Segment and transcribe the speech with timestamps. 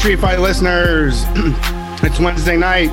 [0.00, 1.24] Street Fight listeners,
[2.02, 2.88] it's Wednesday night.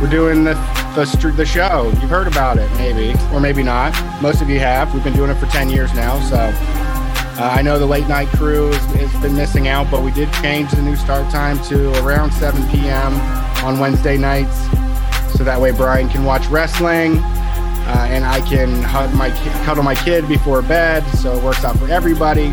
[0.00, 0.54] We're doing the
[0.94, 1.88] the, the show.
[2.00, 3.92] You've heard about it, maybe, or maybe not.
[4.22, 4.94] Most of you have.
[4.94, 6.20] We've been doing it for 10 years now.
[6.20, 10.12] So uh, I know the late night crew has, has been missing out, but we
[10.12, 13.12] did change the new start time to around 7 p.m.
[13.64, 14.56] on Wednesday nights.
[15.36, 19.30] So that way Brian can watch wrestling uh, and I can hug my
[19.64, 21.04] cuddle my kid before bed.
[21.16, 22.52] So it works out for everybody.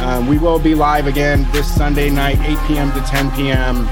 [0.00, 2.92] Um, we will be live again this Sunday night, 8 p.m.
[2.92, 3.86] to 10 p.m.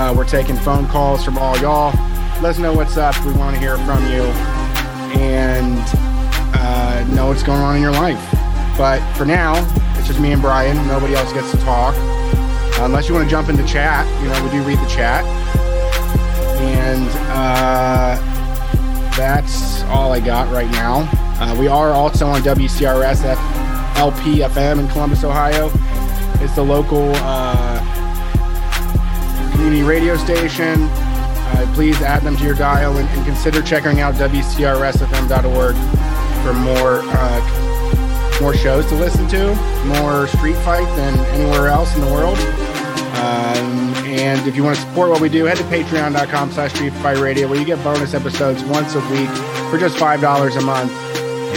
[0.00, 1.92] Uh, we're taking phone calls from all y'all.
[2.40, 3.14] Let us know what's up.
[3.26, 4.22] We want to hear from you
[5.20, 5.78] and
[6.54, 8.18] uh, know what's going on in your life.
[8.78, 9.56] But for now,
[9.98, 10.74] it's just me and Brian.
[10.88, 11.94] Nobody else gets to talk.
[12.78, 15.22] Uh, unless you want to jump into chat, you know, we do read the chat.
[16.62, 18.16] And uh,
[19.16, 21.06] that's all I got right now.
[21.38, 23.22] Uh, we are also on WCRS
[24.00, 25.70] F- LP FM in Columbus, Ohio.
[26.42, 27.80] It's the local uh,
[29.52, 30.84] community radio station.
[30.84, 35.74] Uh, please add them to your dial and, and consider checking out WCRSFM.org
[36.44, 39.54] for more uh, more shows to listen to,
[39.86, 42.38] more street fight than anywhere else in the world.
[42.38, 46.94] Um, and if you want to support what we do, head to patreon.com slash street
[46.94, 49.28] fight radio where you get bonus episodes once a week
[49.70, 50.90] for just $5 a month.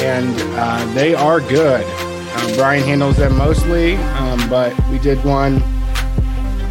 [0.02, 1.86] And uh, they are good.
[2.36, 5.56] Um, Brian handles them mostly, um, but we did one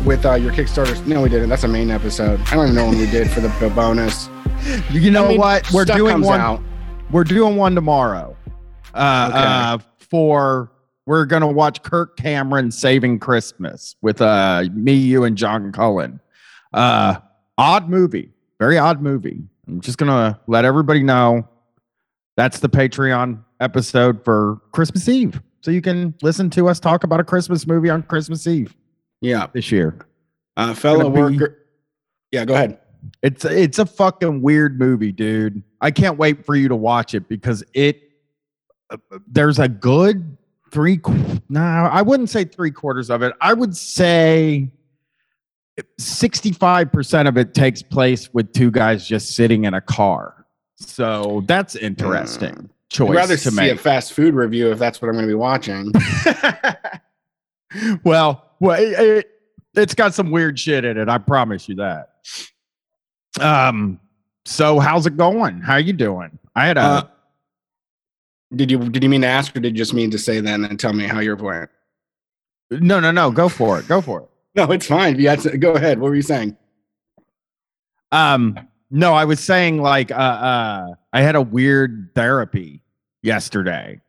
[0.05, 1.05] with uh, your Kickstarter.
[1.07, 1.49] No, we didn't.
[1.49, 2.41] That's a main episode.
[2.49, 4.29] I don't even know when we did for the, the bonus.
[4.91, 5.73] You know I mean, what?
[5.73, 6.41] We're doing one.
[6.41, 6.63] out.
[7.11, 8.37] We're doing one tomorrow.
[8.95, 9.39] Uh, Okay.
[9.39, 10.71] uh, for
[11.07, 16.21] we're gonna watch Kirk Cameron Saving Christmas with uh me, you, and John Cullen.
[16.73, 17.17] Uh,
[17.59, 19.43] odd movie, very odd movie.
[19.67, 21.49] I'm just gonna let everybody know
[22.37, 27.20] that's the Patreon episode for Christmas Eve, so you can listen to us talk about
[27.20, 28.77] a Christmas movie on Christmas Eve
[29.20, 29.46] Yeah.
[29.52, 29.96] this year.
[30.56, 31.58] Uh, fellow Gonna be- worker.
[32.30, 32.78] Yeah, go ahead.
[33.23, 35.62] It's it's a fucking weird movie, dude.
[35.80, 38.00] I can't wait for you to watch it because it
[38.90, 38.96] uh,
[39.27, 40.36] there's a good
[40.70, 41.00] three
[41.48, 43.33] no, I wouldn't say three quarters of it.
[43.40, 44.70] I would say
[46.00, 50.46] 65% of it takes place with two guys just sitting in a car.
[50.77, 52.68] So that's interesting Mm.
[52.92, 53.73] Choice I'd rather to see make.
[53.73, 55.92] a fast food review if that's what I'm going to be watching.
[58.05, 59.30] well, well, it, it,
[59.75, 61.08] it's got some weird shit in it.
[61.08, 62.11] I promise you that.
[63.41, 63.98] Um.
[64.45, 65.61] So how's it going?
[65.61, 66.39] How are you doing?
[66.55, 67.03] I had a Uh,
[68.55, 70.53] did you did you mean to ask or did you just mean to say that
[70.55, 71.69] and then tell me how you're playing?
[72.70, 73.30] no, no, no.
[73.30, 73.89] Go for it.
[73.89, 74.29] Go for it.
[74.55, 75.19] No, it's fine.
[75.19, 75.98] Yeah, go ahead.
[75.98, 76.55] What were you saying?
[78.11, 78.59] Um.
[78.91, 82.82] No, I was saying like uh, uh I had a weird therapy
[83.23, 84.01] yesterday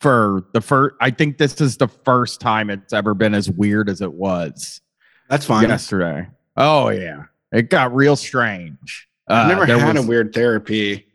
[0.00, 0.94] for the first.
[1.00, 4.80] I think this is the first time it's ever been as weird as it was
[5.28, 5.68] That's fine.
[5.68, 6.28] yesterday.
[6.56, 9.08] Oh yeah, it got real strange.
[9.28, 11.06] I've Uh, never had was- a weird therapy.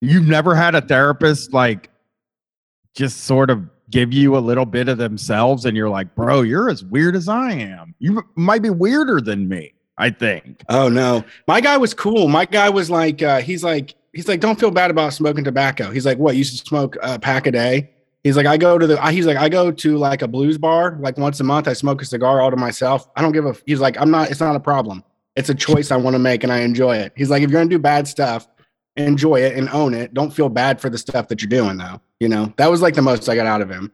[0.00, 1.88] You've never had a therapist like
[2.94, 6.68] just sort of give you a little bit of themselves and you're like, bro, you're
[6.70, 7.94] as weird as I am.
[7.98, 10.62] You might be weirder than me, I think.
[10.68, 12.26] Oh no, my guy was cool.
[12.28, 15.90] My guy was like, uh, he's like, he's like, don't feel bad about smoking tobacco.
[15.90, 16.36] He's like, what?
[16.36, 17.90] You should smoke a pack a day.
[18.24, 19.04] He's like, I go to the.
[19.10, 21.66] He's like, I go to like a blues bar like once a month.
[21.66, 23.08] I smoke a cigar all to myself.
[23.16, 23.54] I don't give a.
[23.66, 24.30] He's like, I'm not.
[24.30, 25.02] It's not a problem.
[25.34, 27.12] It's a choice I want to make and I enjoy it.
[27.16, 28.46] He's like, if you're gonna do bad stuff,
[28.96, 30.12] enjoy it and own it.
[30.14, 32.00] Don't feel bad for the stuff that you're doing though.
[32.20, 33.90] You know, that was like the most I got out of him.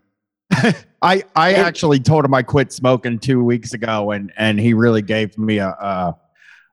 [1.00, 4.74] I I And- actually told him I quit smoking two weeks ago, and and he
[4.74, 6.16] really gave me a a,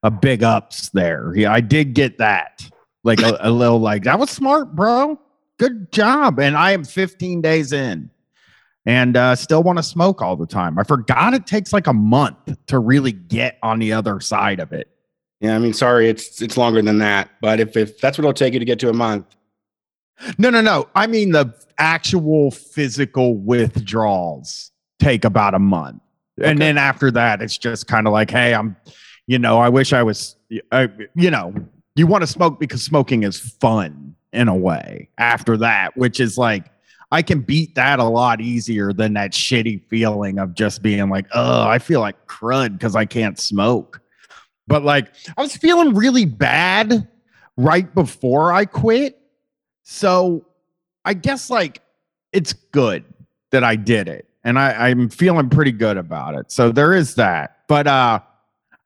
[0.04, 1.32] a big ups there.
[1.34, 2.68] He, I did get that,
[3.06, 5.18] like a, a little like that was smart, bro.
[5.58, 6.40] Good job.
[6.40, 8.10] And I am 15 days in,
[8.86, 10.78] and uh, still want to smoke all the time.
[10.78, 14.74] I forgot it takes like a month to really get on the other side of
[14.74, 14.90] it.
[15.40, 18.34] Yeah, I mean, sorry, it's it's longer than that, but if if that's what it'll
[18.34, 19.26] take you to get to a month,
[20.38, 20.88] No, no, no.
[20.96, 26.02] I mean the actual physical withdrawals take about a month.
[26.42, 28.76] And then after that, it's just kind of like, hey, I'm,
[29.28, 30.36] you know, I wish I was,
[30.72, 31.54] I, you know,
[31.96, 36.38] you want to smoke because smoking is fun in a way after that, which is
[36.38, 36.66] like,
[37.12, 41.28] I can beat that a lot easier than that shitty feeling of just being like,
[41.34, 44.02] oh, I feel like crud because I can't smoke.
[44.68, 47.08] But like, I was feeling really bad
[47.56, 49.18] right before I quit.
[49.84, 50.46] So
[51.06, 51.82] I guess like
[52.34, 53.06] it's good
[53.52, 54.28] that I did it.
[54.44, 56.52] And I, I'm feeling pretty good about it.
[56.52, 57.60] So there is that.
[57.68, 58.20] But uh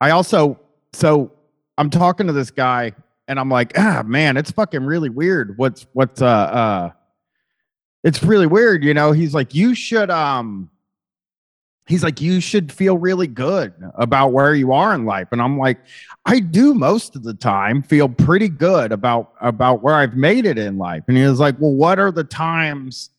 [0.01, 0.59] I also
[0.93, 1.31] so
[1.79, 2.93] I'm talking to this guy
[3.29, 5.57] and I'm like, ah man, it's fucking really weird.
[5.57, 6.91] What's what's uh uh
[8.03, 9.13] it's really weird, you know.
[9.13, 10.69] He's like, you should um
[11.87, 15.29] he's like, you should feel really good about where you are in life.
[15.31, 15.79] And I'm like,
[16.25, 20.57] I do most of the time feel pretty good about about where I've made it
[20.57, 21.05] in life.
[21.07, 23.09] And he was like, Well, what are the times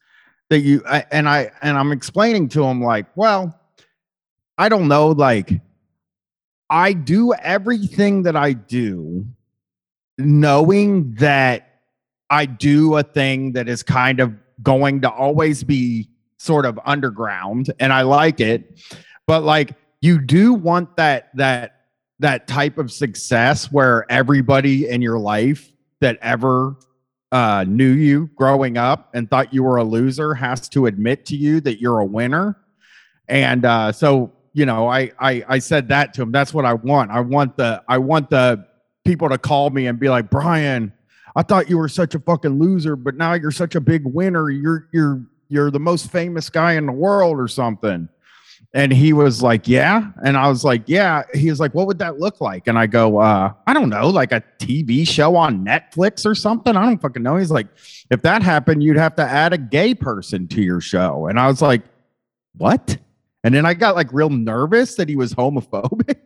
[0.50, 3.58] that you I, and I and I'm explaining to him like, well,
[4.58, 5.62] I don't know, like
[6.70, 9.26] I do everything that I do
[10.18, 11.80] knowing that
[12.30, 16.08] I do a thing that is kind of going to always be
[16.38, 18.80] sort of underground and I like it.
[19.26, 21.76] But like you do want that that
[22.20, 26.76] that type of success where everybody in your life that ever
[27.32, 31.36] uh, knew you growing up and thought you were a loser has to admit to
[31.36, 32.56] you that you're a winner.
[33.28, 36.32] And uh, so, you know, I, I I said that to him.
[36.32, 37.10] That's what I want.
[37.10, 38.66] I want the I want the
[39.04, 40.92] people to call me and be like, Brian,
[41.36, 44.50] I thought you were such a fucking loser, but now you're such a big winner.
[44.50, 48.08] You're you're you're the most famous guy in the world or something.
[48.72, 50.10] And he was like, Yeah.
[50.24, 51.24] And I was like, Yeah.
[51.34, 52.68] He was like, What would that look like?
[52.68, 56.76] And I go, uh, I don't know, like a TV show on Netflix or something.
[56.76, 57.36] I don't fucking know.
[57.36, 57.66] He's like,
[58.10, 61.26] If that happened, you'd have to add a gay person to your show.
[61.26, 61.82] And I was like,
[62.56, 62.98] What?
[63.42, 66.18] And then I got like real nervous that he was homophobic.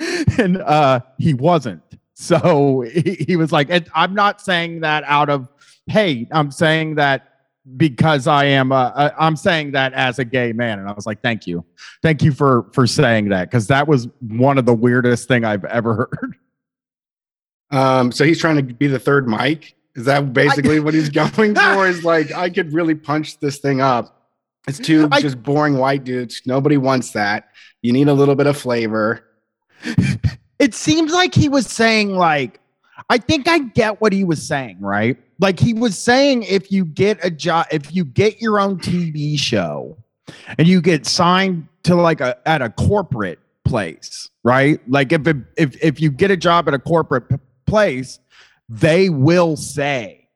[0.38, 1.82] and uh, he wasn't.
[2.14, 5.48] So he, he was like, I'm not saying that out of
[5.86, 6.28] hate.
[6.32, 7.30] I'm saying that
[7.76, 11.20] because I am uh, I'm saying that as a gay man and I was like
[11.22, 11.64] thank you.
[12.02, 15.64] Thank you for for saying that cuz that was one of the weirdest thing I've
[15.66, 16.36] ever heard.
[17.70, 19.74] Um so he's trying to be the third Mike.
[19.94, 23.58] Is that basically I, what he's going for is like I could really punch this
[23.58, 24.19] thing up.
[24.68, 26.42] It's two I, just boring white dudes.
[26.46, 27.48] Nobody wants that.
[27.82, 29.24] You need a little bit of flavor.
[30.60, 32.60] It seems like he was saying like
[33.08, 35.16] I think I get what he was saying, right?
[35.38, 39.38] Like he was saying if you get a job, if you get your own TV
[39.38, 39.96] show
[40.58, 44.80] and you get signed to like a at a corporate place, right?
[44.86, 47.36] Like if it, if if you get a job at a corporate p-
[47.66, 48.18] place,
[48.68, 50.28] they will say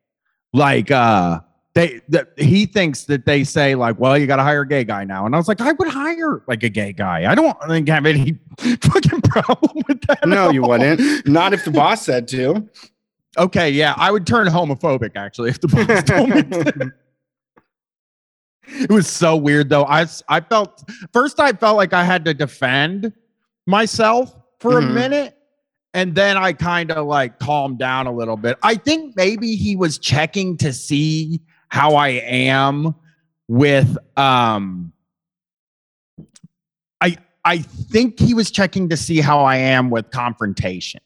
[0.54, 1.40] like uh
[1.74, 4.84] they that he thinks that they say like, well, you got to hire a gay
[4.84, 7.30] guy now, and I was like, I would hire like a gay guy.
[7.30, 10.26] I don't think have any fucking problem with that.
[10.26, 11.26] No, you wouldn't.
[11.26, 12.68] Not if the boss said to.
[13.36, 16.42] Okay, yeah, I would turn homophobic actually if the boss told me.
[16.42, 16.92] To.
[18.82, 19.84] It was so weird though.
[19.84, 23.12] I I felt first I felt like I had to defend
[23.66, 24.90] myself for mm-hmm.
[24.90, 25.36] a minute
[25.92, 28.58] and then I kind of like calmed down a little bit.
[28.62, 31.40] I think maybe he was checking to see
[31.74, 32.94] how I am
[33.48, 34.92] with um
[37.00, 41.00] I I think he was checking to see how I am with confrontation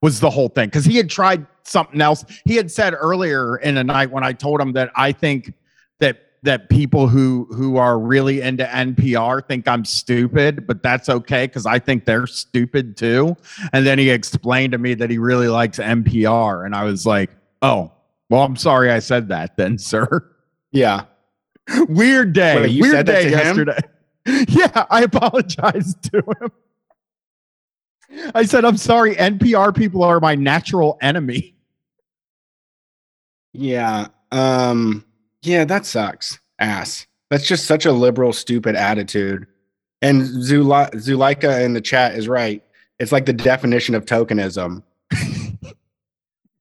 [0.00, 2.24] was the whole thing because he had tried something else.
[2.46, 5.52] He had said earlier in the night when I told him that I think
[6.00, 11.48] that that people who who are really into NPR think I'm stupid, but that's okay
[11.48, 13.36] because I think they're stupid too.
[13.74, 17.30] And then he explained to me that he really likes NPR, and I was like,
[17.60, 17.92] "Oh,
[18.30, 20.28] well, I'm sorry I said that then, sir."
[20.72, 21.04] Yeah,
[21.88, 22.62] weird day.
[22.62, 23.78] Wait, weird day yesterday.
[24.48, 26.52] yeah, I apologized to him.
[28.34, 31.54] I said, I'm sorry, NPR people are my natural enemy.
[33.52, 34.08] Yeah.
[34.32, 35.04] Um,
[35.42, 36.38] yeah, that sucks.
[36.58, 37.06] Ass.
[37.30, 39.46] That's just such a liberal, stupid attitude.
[40.00, 42.62] And Zula- Zuleika in the chat is right.
[42.98, 44.82] It's like the definition of tokenism.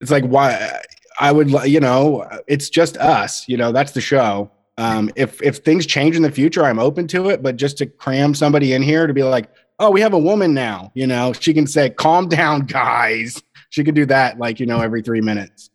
[0.02, 0.82] it's like why
[1.20, 3.48] I would, you know, it's just us.
[3.48, 4.52] You know, that's the show.
[4.78, 7.42] Um, if if things change in the future, I'm open to it.
[7.42, 10.54] But just to cram somebody in here to be like, oh, we have a woman
[10.54, 10.92] now.
[10.94, 13.42] You know, she can say, calm down, guys.
[13.70, 15.70] She could do that like, you know, every three minutes.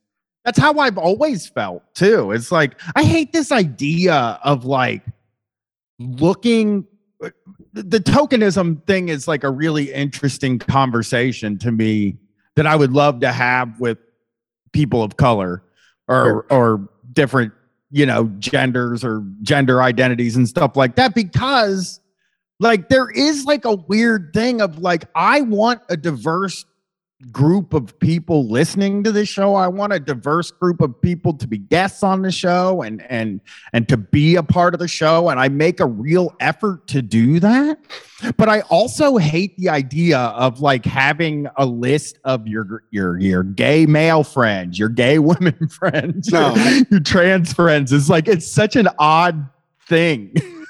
[0.45, 2.33] That's how I've always felt too.
[2.33, 5.03] It's like, I hate this idea of like
[5.99, 6.87] looking.
[7.75, 12.17] The tokenism thing is like a really interesting conversation to me
[12.57, 13.99] that I would love to have with
[14.73, 15.63] people of color
[16.09, 16.47] or sure.
[16.51, 17.53] or different
[17.91, 22.01] you know genders or gender identities and stuff like that because
[22.59, 26.65] like there is like a weird thing of like I want a diverse
[27.31, 29.55] group of people listening to this show.
[29.55, 33.41] I want a diverse group of people to be guests on the show and and
[33.73, 37.03] and to be a part of the show and I make a real effort to
[37.03, 37.79] do that.
[38.37, 43.43] But I also hate the idea of like having a list of your your your
[43.43, 46.55] gay male friends, your gay women friends, no.
[46.55, 47.93] your, your trans friends.
[47.93, 49.49] It's like it's such an odd
[49.87, 50.35] thing.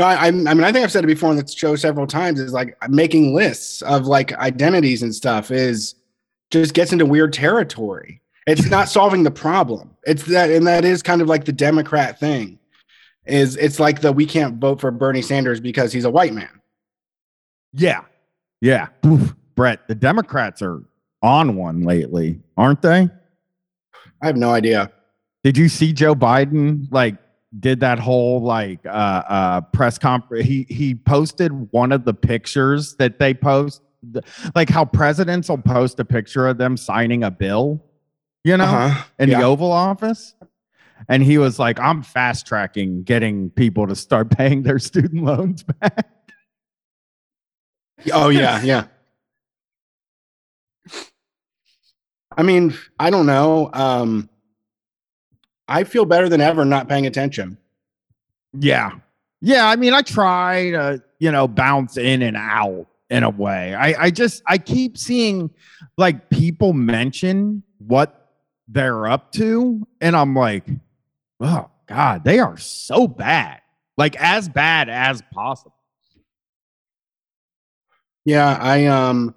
[0.00, 2.40] No, I, I mean, I think I've said it before on the show several times.
[2.40, 5.94] Is like making lists of like identities and stuff is
[6.50, 8.22] just gets into weird territory.
[8.46, 9.94] It's not solving the problem.
[10.04, 12.58] It's that, and that is kind of like the Democrat thing.
[13.26, 16.62] is it's like the we can't vote for Bernie Sanders because he's a white man.
[17.74, 18.00] Yeah.
[18.62, 18.86] Yeah.
[19.04, 19.34] Oof.
[19.54, 20.82] Brett, the Democrats are
[21.22, 23.10] on one lately, aren't they?
[24.22, 24.90] I have no idea.
[25.44, 27.16] Did you see Joe Biden like
[27.58, 32.94] did that whole like uh uh press conference he he posted one of the pictures
[32.96, 33.82] that they post
[34.54, 37.84] like how presidents will post a picture of them signing a bill,
[38.44, 39.04] you know, Uh-huh.
[39.18, 40.34] in the Oval Office.
[41.08, 45.64] And he was like, I'm fast tracking getting people to start paying their student loans
[45.64, 46.08] back.
[48.12, 48.84] Oh yeah, yeah.
[52.36, 53.70] I mean, I don't know.
[53.72, 54.28] Um
[55.70, 57.56] I feel better than ever not paying attention.
[58.52, 58.90] Yeah.
[59.40, 59.66] Yeah.
[59.68, 63.74] I mean, I try to, you know, bounce in and out in a way.
[63.74, 65.50] I, I just, I keep seeing
[65.96, 68.32] like people mention what
[68.68, 69.86] they're up to.
[70.00, 70.66] And I'm like,
[71.40, 73.60] oh God, they are so bad.
[73.96, 75.74] Like as bad as possible.
[78.24, 79.34] Yeah, I um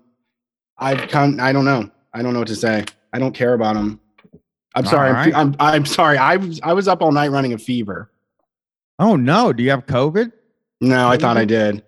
[0.78, 1.90] I've come I don't know.
[2.14, 2.86] I don't know what to say.
[3.12, 4.00] I don't care about them.
[4.76, 5.10] I'm sorry.
[5.10, 5.36] I'm, right.
[5.36, 6.18] I'm I'm sorry.
[6.18, 8.12] I was I was up all night running a fever.
[9.00, 9.54] Oh no.
[9.54, 10.32] Do you have COVID?
[10.82, 11.84] No, I thought I did.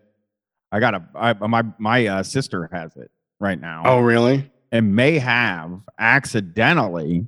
[0.72, 3.84] I got a, I, my, my uh, sister has it right now.
[3.86, 4.50] Oh, really?
[4.75, 7.25] and may have accidentally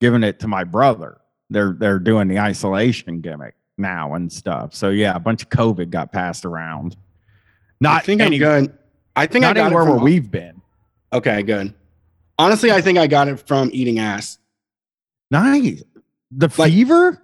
[0.00, 1.18] given it to my brother.
[1.50, 4.74] They're they're doing the isolation gimmick now and stuff.
[4.74, 6.96] So yeah, a bunch of COVID got passed around.
[7.80, 8.78] Not I think any, I'm good.
[9.16, 10.62] I think I not got it anywhere where we've been.
[11.12, 11.74] Okay, good.
[12.38, 14.38] Honestly, I think I got it from eating ass.
[15.30, 15.82] Nice.
[16.30, 17.22] The Like- fever?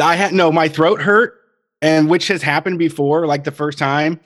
[0.00, 1.34] I had no, my throat hurt,
[1.80, 4.20] and which has happened before, like the first time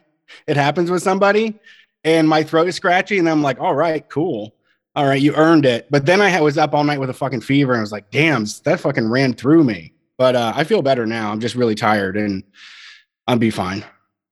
[0.48, 1.58] it happens with somebody,
[2.04, 4.54] and my throat is scratchy, and I'm like, all right, cool.
[4.96, 5.86] All right, you earned it.
[5.90, 8.10] But then I was up all night with a fucking fever, and I was like,
[8.10, 9.92] damn, that fucking ran through me.
[10.18, 11.30] But uh, I feel better now.
[11.30, 12.42] I'm just really tired, and
[13.28, 13.84] I'll be fine.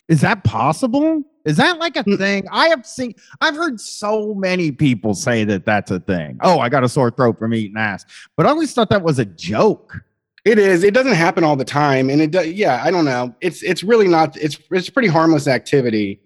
[0.09, 1.23] Is that possible?
[1.49, 2.19] Is that like a Mm.
[2.19, 2.45] thing?
[2.53, 6.39] I have seen, I've heard so many people say that that's a thing.
[6.43, 8.05] Oh, I got a sore throat from eating ass.
[8.37, 9.97] But I always thought that was a joke.
[10.45, 10.85] It is.
[10.85, 12.31] It doesn't happen all the time, and it.
[12.31, 13.35] do- Yeah, I don't know.
[13.41, 14.37] It's it's really not.
[14.37, 16.21] It's it's pretty harmless activity,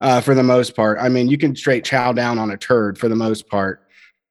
[0.00, 0.98] uh, for the most part.
[1.00, 3.82] I mean, you can straight chow down on a turd for the most part.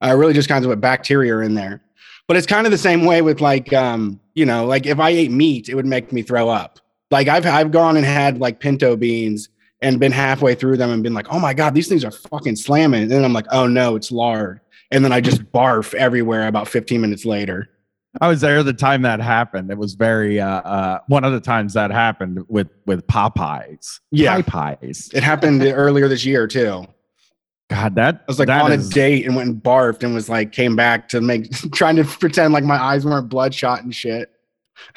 [0.04, 1.80] Uh, really, just kinds of what bacteria are in there.
[2.26, 5.10] But it's kind of the same way with like, um, you know, like if I
[5.10, 6.78] ate meat, it would make me throw up.
[7.10, 9.48] Like I've I've gone and had like pinto beans
[9.80, 12.56] and been halfway through them and been like, oh my god, these things are fucking
[12.56, 13.02] slamming.
[13.02, 14.60] And then I'm like, oh no, it's lard.
[14.90, 17.68] And then I just barf everywhere about 15 minutes later.
[18.20, 19.70] I was there the time that happened.
[19.70, 24.00] It was very uh, uh one of the times that happened with with Popeyes.
[24.10, 24.40] Yeah.
[24.40, 25.14] Popeyes.
[25.14, 26.86] It happened earlier this year too.
[27.70, 30.28] God, that I was like on is- a date and went and barfed and was
[30.28, 34.30] like came back to make trying to pretend like my eyes weren't bloodshot and shit.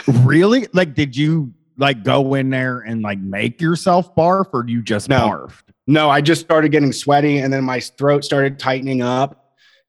[0.08, 0.96] really like.
[0.96, 5.20] Did you like go in there and like make yourself barf, or you just No.
[5.30, 5.64] barfed?
[5.88, 9.38] No, I just started getting sweaty and then my throat started tightening up.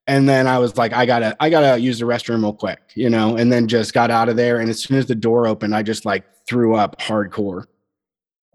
[0.09, 3.09] And then I was like, I gotta, I gotta use the restroom real quick, you
[3.09, 4.59] know, and then just got out of there.
[4.59, 7.67] And as soon as the door opened, I just like threw up hardcore.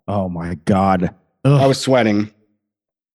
[0.10, 1.13] Oh my god.
[1.46, 2.34] I was sweating.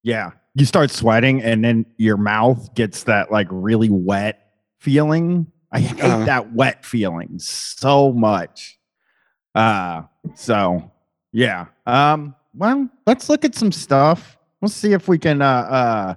[0.02, 5.46] yeah, you start sweating, and then your mouth gets that like really wet feeling.
[5.70, 6.24] I hate Uh-huh.
[6.24, 8.78] that wet feeling so much.
[9.54, 10.02] Uh,
[10.34, 10.90] so
[11.32, 11.66] yeah.
[11.86, 14.36] Um, well, let's look at some stuff.
[14.60, 16.14] We'll see if we can uh uh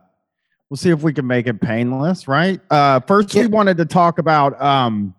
[0.70, 2.60] we'll see if we can make it painless, right?
[2.70, 5.15] Uh first we wanted to talk about um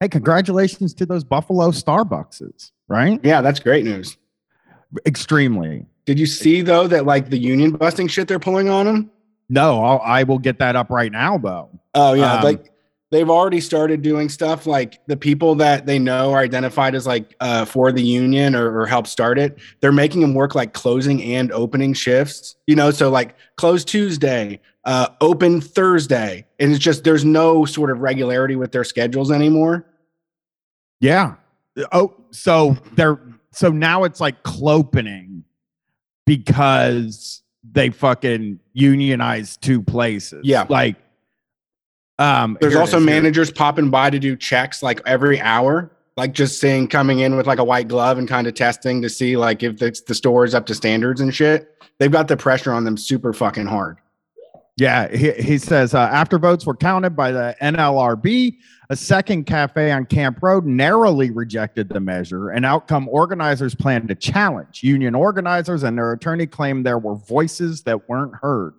[0.00, 3.20] hey, congratulations to those Buffalo Starbuckses, right?
[3.22, 4.16] Yeah, that's great news.
[5.06, 5.86] Extremely.
[6.04, 9.10] Did you see though that like the union busting shit they're pulling on them?
[9.50, 11.70] No, I'll, I will get that up right now though.
[11.94, 12.72] Oh yeah, Um, like
[13.10, 17.34] they've already started doing stuff like the people that they know are identified as like
[17.40, 19.58] uh, for the union or, or help start it.
[19.80, 22.56] They're making them work like closing and opening shifts.
[22.66, 27.90] You know, so like close Tuesday, uh, open Thursday, and it's just there's no sort
[27.90, 29.86] of regularity with their schedules anymore.
[31.00, 31.36] Yeah.
[31.92, 33.20] Oh, so they're
[33.52, 35.44] so now it's like clopening
[36.26, 40.42] because they fucking unionized two places.
[40.44, 40.66] Yeah.
[40.68, 40.96] Like
[42.18, 46.60] um There's also is, managers popping by to do checks like every hour, like just
[46.60, 49.62] saying coming in with like a white glove and kind of testing to see like
[49.62, 51.74] if the, the store is up to standards and shit.
[51.98, 53.98] They've got the pressure on them super fucking hard.
[54.78, 58.56] Yeah, he, he says uh, after votes were counted by the NLRB,
[58.90, 62.50] a second cafe on Camp Road narrowly rejected the measure.
[62.50, 64.84] An outcome organizers plan to challenge.
[64.84, 68.72] Union organizers and their attorney claimed there were voices that weren't heard.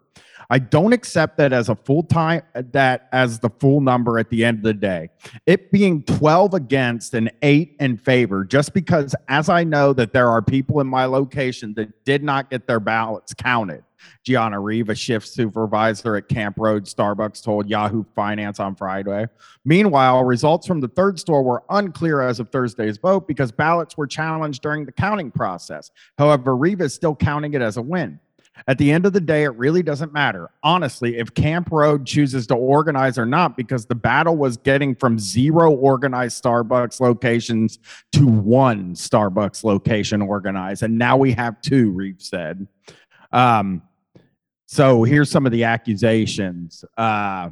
[0.49, 4.43] I don't accept that as a full time that as the full number at the
[4.43, 5.09] end of the day.
[5.45, 10.29] It being 12 against and 8 in favor just because as I know that there
[10.29, 13.83] are people in my location that did not get their ballots counted.
[14.23, 19.27] Gianna Reeve, a shift supervisor at Camp Road Starbucks, told Yahoo Finance on Friday.
[19.65, 24.07] Meanwhile, results from the third store were unclear as of Thursday's vote because ballots were
[24.07, 25.91] challenged during the counting process.
[26.17, 28.19] However, Reeve is still counting it as a win.
[28.67, 30.49] At the end of the day, it really doesn't matter.
[30.63, 35.17] Honestly, if Camp Road chooses to organize or not, because the battle was getting from
[35.17, 37.79] zero organized Starbucks locations
[38.13, 40.83] to one Starbucks location organized.
[40.83, 42.67] And now we have two, Reeve said.
[43.31, 43.81] Um,
[44.67, 46.85] so here's some of the accusations.
[46.95, 47.49] Uh,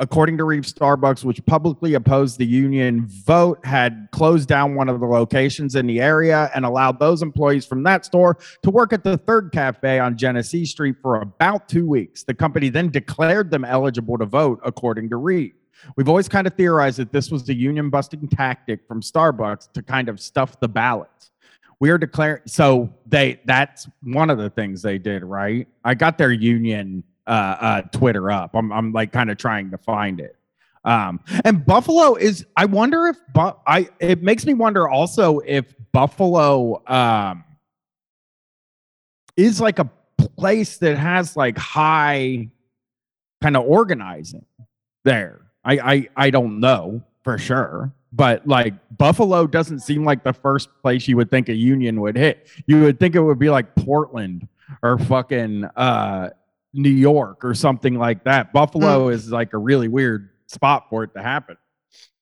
[0.00, 5.00] according to Reeve Starbucks, which publicly opposed the union vote, had closed down one of
[5.00, 9.02] the locations in the area and allowed those employees from that store to work at
[9.02, 12.24] the third cafe on Genesee Street for about two weeks.
[12.24, 15.54] The company then declared them eligible to vote, according to Reeve.
[15.96, 19.82] We've always kind of theorized that this was the union busting tactic from Starbucks to
[19.82, 21.30] kind of stuff the ballots
[21.80, 26.18] we are declaring so they that's one of the things they did right i got
[26.18, 28.54] their union uh, uh twitter up.
[28.54, 30.36] I'm, I'm like kind of trying to find it.
[30.84, 33.16] Um and buffalo is i wonder if
[33.66, 37.44] i it makes me wonder also if buffalo um
[39.36, 39.90] is like a
[40.36, 42.48] place that has like high
[43.40, 44.44] kind of organizing
[45.04, 45.42] there.
[45.64, 50.70] I i i don't know for sure but like Buffalo doesn't seem like the first
[50.82, 52.46] place you would think a union would hit.
[52.66, 54.48] You would think it would be like Portland
[54.82, 56.30] or fucking uh,
[56.72, 58.52] New York or something like that.
[58.52, 59.12] Buffalo mm.
[59.12, 61.56] is like a really weird spot for it to happen.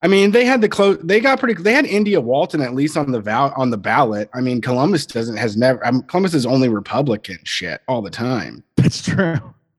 [0.02, 0.98] I mean, they had the close.
[1.02, 1.60] They got pretty.
[1.60, 4.28] They had India Walton at least on the val on the ballot.
[4.34, 5.84] I mean, Columbus doesn't has never.
[5.84, 8.62] I Columbus is only Republican shit all the time.
[8.76, 9.36] That's true.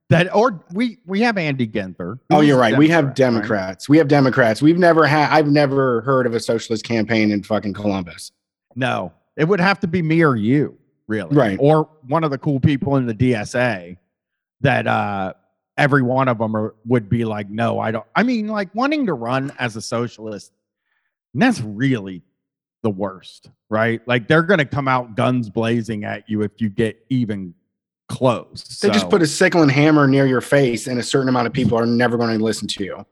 [0.09, 2.19] That or we we have Andy Ginther.
[2.29, 2.71] Oh, you're right.
[2.71, 3.87] Democrat, we have Democrats.
[3.87, 3.93] Right?
[3.93, 4.61] We have Democrats.
[4.61, 5.29] We've never had.
[5.29, 8.31] I've never heard of a socialist campaign in fucking Columbus.
[8.75, 10.77] No, it would have to be me or you,
[11.07, 11.57] really, right?
[11.61, 13.97] Or one of the cool people in the DSA
[14.61, 15.33] that uh
[15.77, 18.05] every one of them are, would be like, no, I don't.
[18.15, 20.51] I mean, like wanting to run as a socialist,
[21.33, 22.23] that's really
[22.83, 24.01] the worst, right?
[24.07, 27.53] Like they're going to come out guns blazing at you if you get even
[28.09, 28.79] close.
[28.81, 28.93] They so.
[28.93, 31.77] just put a sickle and hammer near your face, and a certain amount of people
[31.77, 33.05] are never going to listen to you.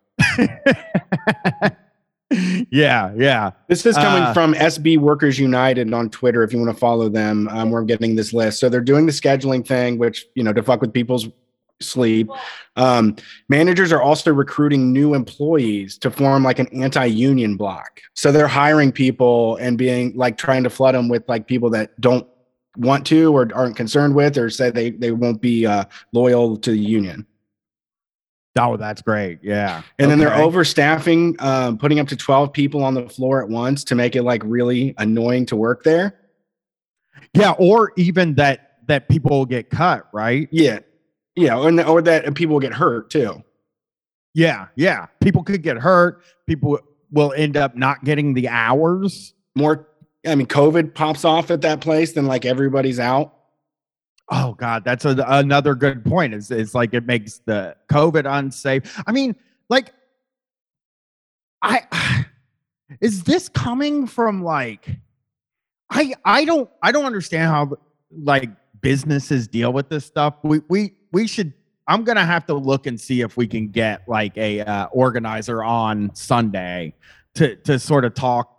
[2.72, 3.52] yeah, yeah.
[3.68, 6.44] This is coming uh, from SB Workers United on Twitter.
[6.44, 8.60] If you want to follow them, um, we're getting this list.
[8.60, 11.28] So they're doing the scheduling thing, which you know to fuck with people's
[11.82, 12.30] sleep.
[12.78, 13.16] Um,
[13.50, 18.02] managers are also recruiting new employees to form like an anti-union block.
[18.16, 22.00] So they're hiring people and being like trying to flood them with like people that
[22.00, 22.28] don't
[22.78, 26.72] want to or aren't concerned with or say they they won't be uh, loyal to
[26.72, 27.26] the union.
[28.58, 29.40] Oh, that's great.
[29.42, 29.82] Yeah.
[30.00, 30.10] And okay.
[30.10, 33.96] then they're overstaffing, um, putting up to 12 people on the floor at once to
[33.96, 36.18] make it like really annoying to work there.
[37.34, 37.52] Yeah.
[37.60, 40.48] Or even that, that people will get cut, right?
[40.52, 40.80] Yeah.
[41.36, 41.58] Yeah.
[41.58, 43.44] Or, or that people will get hurt too.
[44.34, 44.68] Yeah.
[44.76, 45.08] Yeah.
[45.22, 46.24] People could get hurt.
[46.48, 46.80] People
[47.12, 49.34] will end up not getting the hours.
[49.56, 49.90] More
[50.26, 53.35] I mean, COVID pops off at that place, then like everybody's out.
[54.30, 56.34] Oh God, that's a, another good point.
[56.34, 59.02] Is it's like it makes the COVID unsafe.
[59.06, 59.36] I mean,
[59.70, 59.92] like,
[61.62, 62.26] I
[63.02, 64.90] is this coming from like,
[65.90, 67.78] I I don't I don't understand how
[68.12, 68.50] like
[68.82, 70.36] businesses deal with this stuff.
[70.44, 71.54] We we we should.
[71.88, 75.64] I'm gonna have to look and see if we can get like a uh, organizer
[75.64, 76.96] on Sunday
[77.36, 78.55] to to sort of talk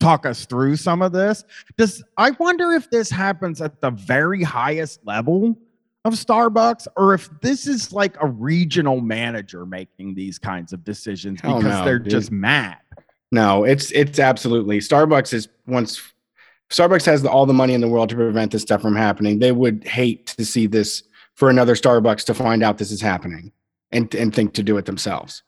[0.00, 1.44] talk us through some of this.
[1.76, 5.56] Does I wonder if this happens at the very highest level
[6.04, 11.40] of Starbucks or if this is like a regional manager making these kinds of decisions
[11.40, 12.10] because no, they're dude.
[12.10, 12.78] just mad.
[13.30, 16.02] No, it's it's absolutely Starbucks is once
[16.70, 19.38] Starbucks has the, all the money in the world to prevent this stuff from happening.
[19.38, 21.02] They would hate to see this
[21.34, 23.52] for another Starbucks to find out this is happening
[23.92, 25.42] and and think to do it themselves.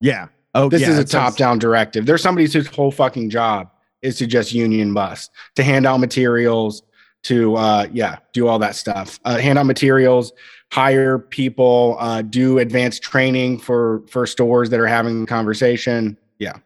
[0.00, 0.28] Yeah.
[0.54, 2.04] Oh, this yeah, is a top down directive.
[2.04, 3.70] There's somebody whose whole fucking job
[4.02, 6.82] is to just union bust, to hand out materials,
[7.22, 9.20] to uh, yeah, do all that stuff.
[9.24, 10.32] Uh, hand out materials,
[10.72, 16.16] hire people, uh, do advanced training for for stores that are having conversation.
[16.38, 16.58] Yeah.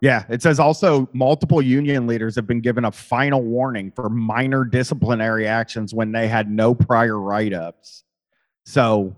[0.00, 4.64] Yeah, it says also multiple union leaders have been given a final warning for minor
[4.64, 8.02] disciplinary actions when they had no prior write ups.
[8.64, 9.14] So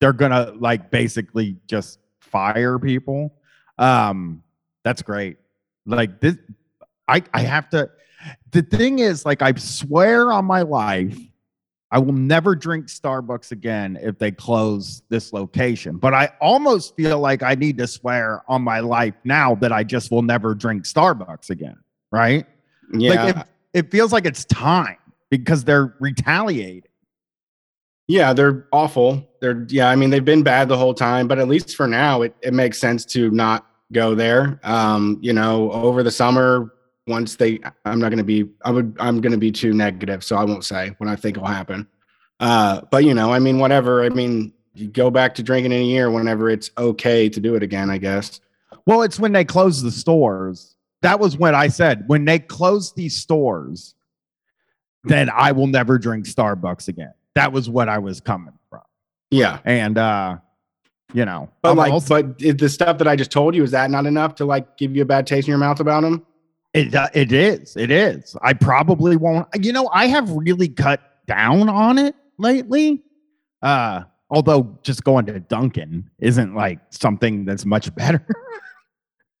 [0.00, 3.34] they're gonna like basically just fire people.
[3.78, 4.44] Um,
[4.84, 5.38] that's great.
[5.86, 6.36] Like this,
[7.12, 7.90] I I have to.
[8.52, 11.18] The thing is, like, I swear on my life,
[11.90, 15.96] I will never drink Starbucks again if they close this location.
[15.96, 19.84] But I almost feel like I need to swear on my life now that I
[19.84, 21.76] just will never drink Starbucks again.
[22.10, 22.46] Right?
[22.94, 23.24] Yeah.
[23.24, 24.96] Like it, it feels like it's time
[25.28, 26.90] because they're retaliating.
[28.08, 29.28] Yeah, they're awful.
[29.40, 32.22] They're yeah, I mean they've been bad the whole time, but at least for now
[32.22, 34.60] it, it makes sense to not go there.
[34.62, 36.72] Um, you know, over the summer,
[37.06, 40.44] once they I'm not gonna be I would I'm gonna be too negative, so I
[40.44, 41.86] won't say what I think will happen.
[42.40, 44.04] Uh, but you know, I mean, whatever.
[44.04, 47.54] I mean, you go back to drinking in a year whenever it's okay to do
[47.54, 48.40] it again, I guess.
[48.86, 50.76] Well, it's when they close the stores.
[51.02, 52.04] That was what I said.
[52.06, 53.94] When they close these stores,
[55.04, 57.12] then I will never drink Starbucks again.
[57.34, 58.82] That was what I was coming from.
[59.30, 59.58] Yeah.
[59.64, 60.36] And uh,
[61.12, 63.72] you know, But I'm like, also- but the stuff that I just told you is
[63.72, 66.24] that not enough to like give you a bad taste in your mouth about them?
[66.74, 67.76] It uh, it is.
[67.76, 68.34] It is.
[68.42, 69.46] I probably won't.
[69.60, 73.02] You know, I have really cut down on it lately.
[73.60, 78.26] Uh, although just going to Dunkin' isn't like something that's much better.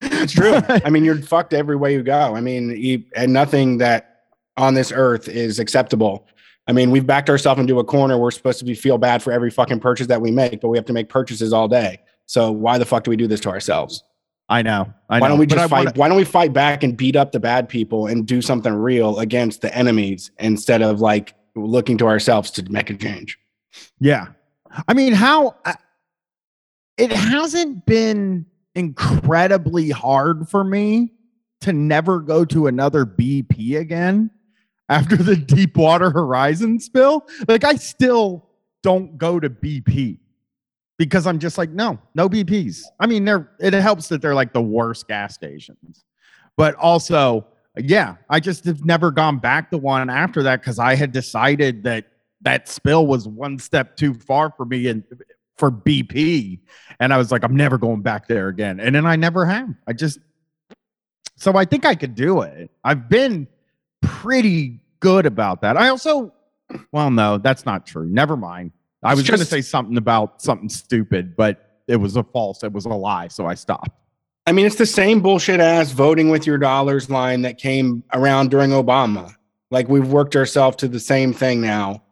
[0.02, 0.60] It's true.
[0.84, 2.34] I mean, you're fucked every way you go.
[2.34, 4.24] I mean, you, and nothing that
[4.56, 6.26] on this earth is acceptable.
[6.68, 8.18] I mean, we've backed ourselves into a corner.
[8.18, 10.78] We're supposed to be feel bad for every fucking purchase that we make, but we
[10.78, 12.00] have to make purchases all day.
[12.26, 14.04] So why the fuck do we do this to ourselves?
[14.52, 14.92] I know.
[15.08, 15.22] I know.
[15.22, 15.86] why don't we just fight?
[15.86, 18.74] wanna- why don't we fight back and beat up the bad people and do something
[18.74, 23.38] real against the enemies instead of like looking to ourselves to make a change?
[23.98, 24.26] Yeah.
[24.86, 25.72] I mean, how uh,
[26.98, 31.12] it hasn't been incredibly hard for me
[31.62, 34.30] to never go to another BP again
[34.90, 37.26] after the Deepwater Horizon spill.
[37.48, 38.50] Like, I still
[38.82, 40.18] don't go to BP
[41.04, 42.82] because I'm just like, no, no BPs.
[43.00, 46.04] I mean, they're it helps that they're like the worst gas stations,
[46.56, 50.94] but also, yeah, I just have never gone back to one after that because I
[50.94, 52.06] had decided that
[52.42, 55.02] that spill was one step too far for me and
[55.56, 56.60] for BP.
[57.00, 58.78] And I was like, I'm never going back there again.
[58.78, 59.70] And then I never have.
[59.86, 60.18] I just,
[61.36, 62.70] so I think I could do it.
[62.84, 63.48] I've been
[64.00, 65.76] pretty good about that.
[65.76, 66.32] I also,
[66.92, 68.06] well, no, that's not true.
[68.06, 68.72] Never mind.
[69.02, 72.72] I was going to say something about something stupid, but it was a false, it
[72.72, 73.28] was a lie.
[73.28, 73.90] So I stopped.
[74.46, 78.50] I mean, it's the same bullshit ass voting with your dollars line that came around
[78.50, 79.34] during Obama.
[79.70, 82.02] Like we've worked ourselves to the same thing now.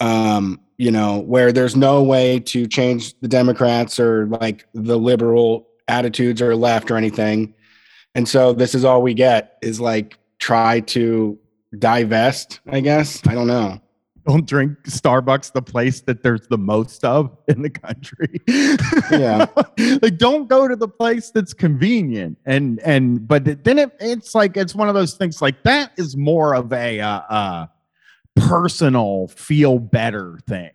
[0.00, 5.68] Um, you know, where there's no way to change the Democrats or like the liberal
[5.86, 7.54] attitudes or left or anything.
[8.14, 11.38] And so this is all we get is like try to
[11.78, 13.24] divest, I guess.
[13.26, 13.80] I don't know.
[14.26, 18.40] Don't drink Starbucks, the place that there's the most of in the country.
[19.10, 19.46] Yeah.
[20.02, 22.38] like don't go to the place that's convenient.
[22.46, 26.16] And and but then it, it's like it's one of those things like that is
[26.16, 27.66] more of a uh, uh
[28.36, 30.70] personal feel better thing.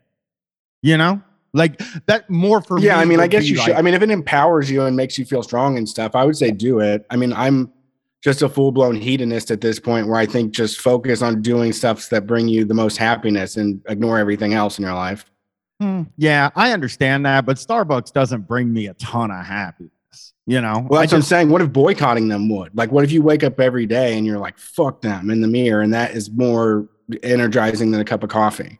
[0.81, 1.21] You know?
[1.53, 4.03] Like that more for yeah me i mean i guess you should i mean if
[4.03, 7.07] it empowers you and makes you feel strong and stuff i would say do it
[7.09, 7.73] i mean i'm
[8.21, 12.09] just a full-blown hedonist at this point where i think just focus on doing stuff
[12.09, 15.25] that bring you the most happiness and ignore everything else in your life
[15.81, 19.93] Hmm, yeah, I understand that, but Starbucks doesn't bring me a ton of happiness.
[20.45, 23.13] You know, well that's what i'm saying what if boycotting them would like what if
[23.13, 26.11] you wake up every day and you're like fuck them in the mirror and that
[26.11, 26.89] is more
[27.23, 28.77] energizing than a cup of coffee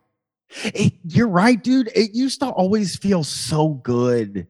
[0.66, 1.90] It- you're right, dude.
[1.96, 4.46] It used to always feel so good.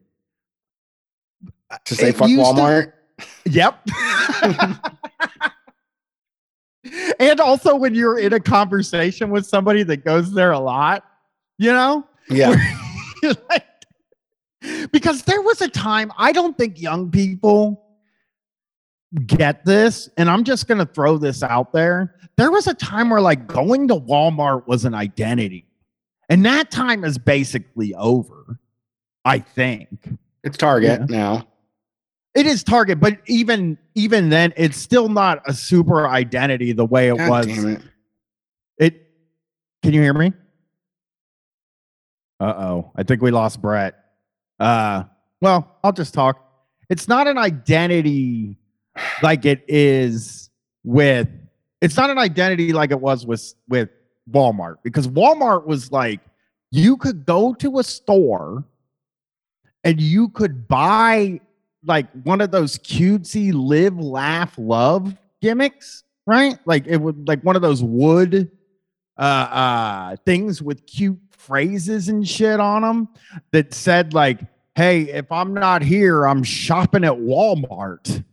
[1.86, 2.94] to say It fuck used to- walmart
[3.46, 3.80] Yep.
[7.20, 11.04] and also when you're in a conversation with somebody that goes there a lot,
[11.58, 12.06] you know?
[12.30, 12.56] yeah
[13.50, 13.66] like-
[14.92, 17.82] because there was a time, I don't think young people
[19.26, 22.16] get this, and I'm just going to throw this out there.
[22.36, 25.66] There was a time where like going to Walmart was an identity,
[26.28, 28.60] and that time is basically over,
[29.24, 29.90] I think.
[30.44, 31.18] it's target Yeah.
[31.18, 31.48] now
[32.40, 37.10] It is Target, but even even then, it's still not a super identity the way
[37.10, 37.48] it God was.
[37.48, 37.82] it
[38.78, 39.10] It.
[39.84, 40.32] Can you hear me?
[42.40, 43.96] Uh oh, I think we lost Brett.
[44.58, 45.04] Uh,
[45.42, 46.42] well, I'll just talk.
[46.90, 48.58] It's not an identity
[49.22, 50.50] like it is
[50.86, 51.28] with.
[51.82, 53.90] It's not an identity like it was with with
[54.32, 56.22] Walmart because Walmart was like
[56.72, 58.64] you could go to a store
[59.84, 61.42] and you could buy
[61.86, 66.58] like one of those cutesy live, laugh, love gimmicks, right?
[66.66, 68.52] Like it would like one of those wood
[69.18, 73.10] uh uh things with cute phrases and shit on them
[73.52, 74.42] that said like,
[74.76, 78.24] "Hey, if I'm not here, I'm shopping at Walmart."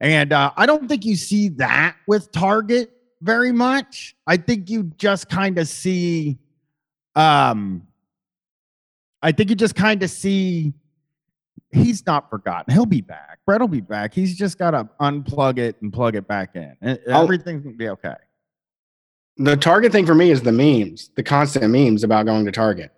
[0.00, 2.90] And uh, I don't think you see that with Target
[3.20, 4.16] very much.
[4.26, 6.38] I think you just kind of see
[7.14, 7.86] um
[9.22, 10.74] I think you just kind of see
[11.72, 12.72] he's not forgotten.
[12.72, 13.38] He'll be back.
[13.46, 14.14] Brett will be back.
[14.14, 16.76] He's just got to unplug it and plug it back in.
[17.06, 18.14] Everything's gonna be okay.
[19.38, 22.92] The Target thing for me is the memes, the constant memes about going to Target.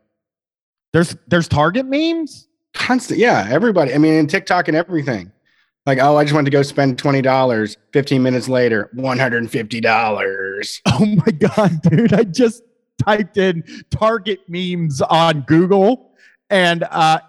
[0.93, 2.49] There's there's Target memes.
[2.75, 3.47] Constant, yeah.
[3.51, 3.95] Everybody.
[3.95, 5.31] I mean, in TikTok and everything.
[5.87, 7.77] Like, oh, I just wanted to go spend twenty dollars.
[7.93, 10.81] Fifteen minutes later, one hundred and fifty dollars.
[10.93, 12.13] Oh my god, dude!
[12.13, 12.63] I just
[13.03, 16.13] typed in Target memes on Google,
[16.49, 17.21] and uh,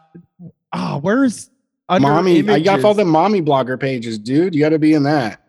[0.76, 1.50] ah, where's
[1.90, 4.54] under Mommy, I got all the mommy blogger pages, dude.
[4.56, 5.42] You got to be in that.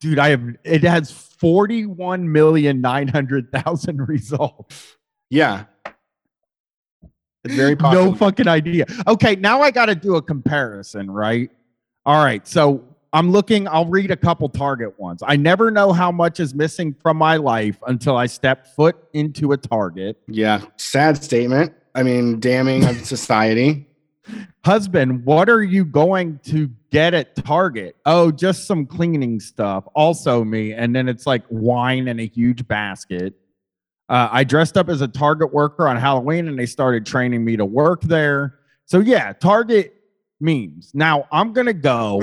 [0.00, 0.18] dude.
[0.18, 4.96] I have it has forty one million nine hundred thousand results.
[5.30, 5.64] Yeah,
[7.44, 8.06] it's very popular.
[8.06, 8.86] No fucking idea.
[9.06, 11.50] Okay, now I got to do a comparison, right?
[12.06, 13.68] All right, so I'm looking.
[13.68, 15.22] I'll read a couple Target ones.
[15.24, 19.52] I never know how much is missing from my life until I step foot into
[19.52, 20.16] a Target.
[20.26, 21.72] yeah, sad statement.
[21.94, 23.86] I mean, damning of society.
[24.64, 27.96] Husband, what are you going to get at Target?
[28.06, 29.84] Oh, just some cleaning stuff.
[29.94, 30.72] Also, me.
[30.72, 33.34] And then it's like wine in a huge basket.
[34.08, 37.56] Uh, I dressed up as a Target worker on Halloween and they started training me
[37.56, 38.58] to work there.
[38.86, 39.94] So, yeah, Target
[40.40, 40.92] memes.
[40.94, 42.22] Now, I'm going to go.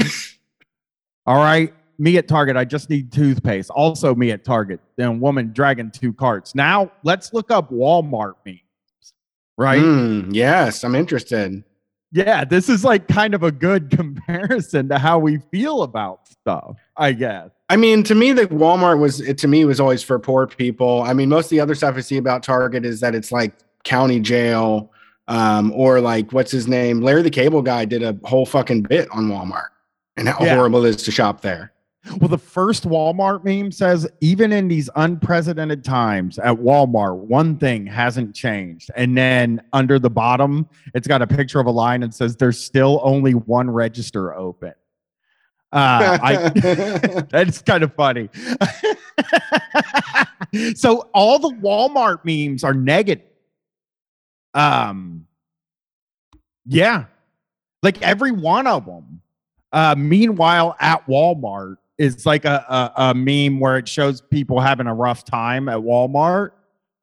[1.26, 1.74] All right.
[2.00, 2.58] Me at Target.
[2.58, 3.70] I just need toothpaste.
[3.70, 4.80] Also, me at Target.
[4.96, 6.56] Then, woman dragging two carts.
[6.56, 8.60] Now, let's look up Walmart memes.
[9.58, 9.82] Right.
[9.82, 11.64] Mm, yes, I'm interested.
[12.14, 16.78] Yeah, this is like kind of a good comparison to how we feel about stuff,
[16.98, 17.50] I guess.
[17.70, 21.04] I mean, to me, the Walmart was it to me was always for poor people.
[21.04, 23.54] I mean, most of the other stuff I see about Target is that it's like
[23.86, 24.92] county jail,
[25.30, 27.02] um, or like what's his name?
[27.02, 29.68] Larry the Cable Guy did a whole fucking bit on Walmart
[30.18, 30.56] and how Yeah.
[30.56, 31.72] horrible it is to shop there.
[32.20, 37.86] Well, the first Walmart meme says, even in these unprecedented times at Walmart, one thing
[37.86, 38.90] hasn't changed.
[38.96, 42.60] And then under the bottom, it's got a picture of a line and says, there's
[42.60, 44.74] still only one register open.
[45.72, 46.50] Uh, I,
[47.30, 48.30] That's kind of funny.
[50.76, 53.28] so all the Walmart memes are negative.
[54.54, 55.28] Um,
[56.66, 57.06] yeah,
[57.84, 59.22] like every one of them.
[59.72, 62.66] Uh, meanwhile, at Walmart is like a,
[62.98, 66.52] a a meme where it shows people having a rough time at Walmart.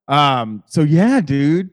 [0.08, 1.70] Um, so yeah, dude,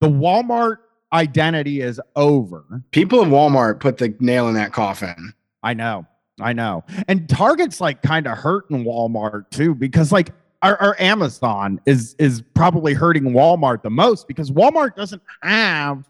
[0.00, 0.76] the Walmart
[1.12, 2.64] identity is over.
[2.90, 5.32] People in Walmart put the nail in that coffin.
[5.62, 6.06] I know.
[6.40, 6.84] I know.
[7.08, 12.42] And Target's like kind of hurting Walmart too, because like our, our Amazon is is
[12.54, 16.08] probably hurting Walmart the most because Walmart doesn't have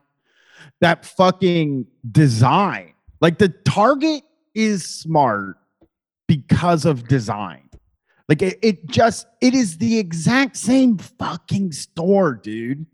[0.81, 2.95] that fucking design.
[3.21, 4.25] Like the Target
[4.55, 5.57] is smart
[6.37, 7.69] because of design.
[8.27, 12.87] Like it, it just it is the exact same fucking store, dude.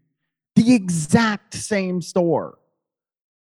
[0.56, 2.58] The exact same store.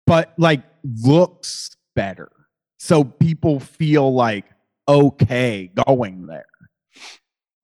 [0.07, 0.63] But like
[1.03, 2.31] looks better.
[2.79, 4.45] So people feel like
[4.87, 6.45] okay going there.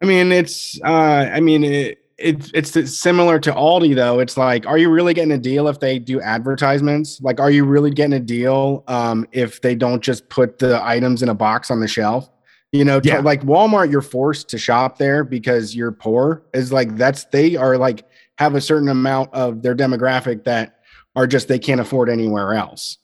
[0.02, 4.20] I mean, it's uh I mean it, it it's similar to Aldi though.
[4.20, 7.20] It's like, are you really getting a deal if they do advertisements?
[7.22, 11.24] Like, are you really getting a deal um if they don't just put the items
[11.24, 12.30] in a box on the shelf?
[12.72, 16.44] You know, to- like Walmart, you're forced to shop there because you're poor.
[16.54, 18.06] Is like that's they are like
[18.38, 20.80] have a certain amount of their demographic that
[21.16, 22.98] are just they can't afford anywhere else.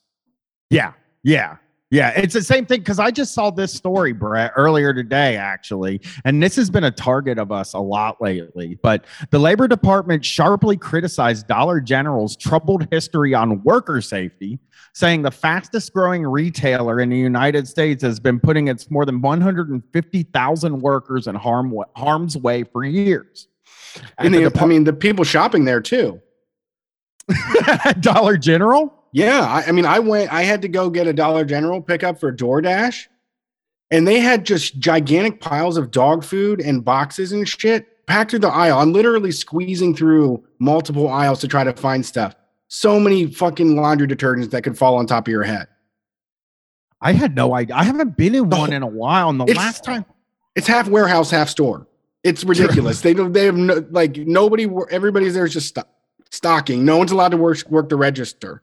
[0.69, 0.93] Yeah.
[1.23, 1.57] Yeah.
[1.95, 2.09] Yeah.
[2.09, 6.01] It's the same thing because I just saw this story, Brett, earlier today, actually.
[6.25, 8.77] And this has been a target of us a lot lately.
[8.81, 14.59] But the Labor Department sharply criticized Dollar General's troubled history on worker safety,
[14.93, 19.21] saying the fastest growing retailer in the United States has been putting its more than
[19.21, 23.47] 150,000 workers in harm, harm's way for years.
[24.17, 26.21] And the the, I mean, the people shopping there too.
[28.01, 29.04] Dollar General?
[29.15, 30.33] Yeah, I, I mean, I went.
[30.33, 33.07] I had to go get a Dollar General pickup for DoorDash,
[33.89, 38.39] and they had just gigantic piles of dog food and boxes and shit packed through
[38.39, 38.77] the aisle.
[38.79, 42.35] I'm literally squeezing through multiple aisles to try to find stuff.
[42.67, 45.67] So many fucking laundry detergents that could fall on top of your head.
[46.99, 47.73] I had no idea.
[47.77, 49.29] I haven't been in one in a while.
[49.29, 50.03] And the It's- last time
[50.55, 51.87] It's half warehouse, half store.
[52.21, 52.99] It's ridiculous.
[52.99, 54.67] they they have no, like nobody.
[54.91, 55.83] Everybody's there is just sto-
[56.31, 56.83] stocking.
[56.83, 58.61] No one's allowed to work work the register.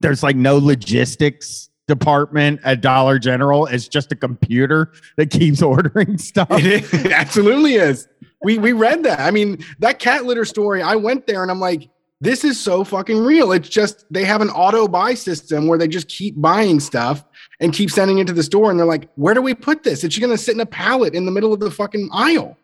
[0.00, 3.66] There's like no logistics department at Dollar General.
[3.66, 6.50] It's just a computer that keeps ordering stuff.
[6.50, 8.08] It, is, it absolutely is.
[8.42, 9.20] We we read that.
[9.20, 10.82] I mean, that cat litter story.
[10.82, 11.88] I went there and I'm like,
[12.20, 13.52] this is so fucking real.
[13.52, 17.24] It's just they have an auto buy system where they just keep buying stuff
[17.60, 18.70] and keep sending it to the store.
[18.70, 20.04] And they're like, where do we put this?
[20.04, 22.56] It's to sit in a pallet in the middle of the fucking aisle.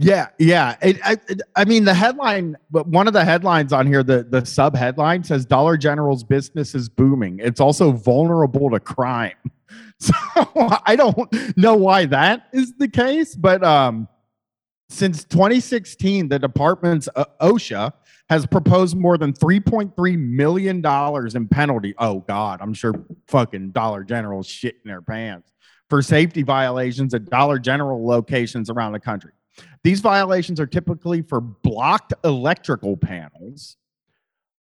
[0.00, 0.76] Yeah, yeah.
[0.80, 4.22] It, I, it, I mean, the headline, but one of the headlines on here, the
[4.22, 7.40] the sub headline says Dollar General's business is booming.
[7.42, 9.34] It's also vulnerable to crime.
[10.00, 10.12] So
[10.86, 14.06] I don't know why that is the case, but um,
[14.88, 17.92] since 2016, the department's uh, OSHA
[18.30, 21.94] has proposed more than 3.3 million dollars in penalty.
[21.98, 22.94] Oh God, I'm sure
[23.26, 25.50] fucking Dollar General shit in their pants
[25.90, 29.32] for safety violations at Dollar General locations around the country.
[29.82, 33.76] These violations are typically for blocked electrical panels,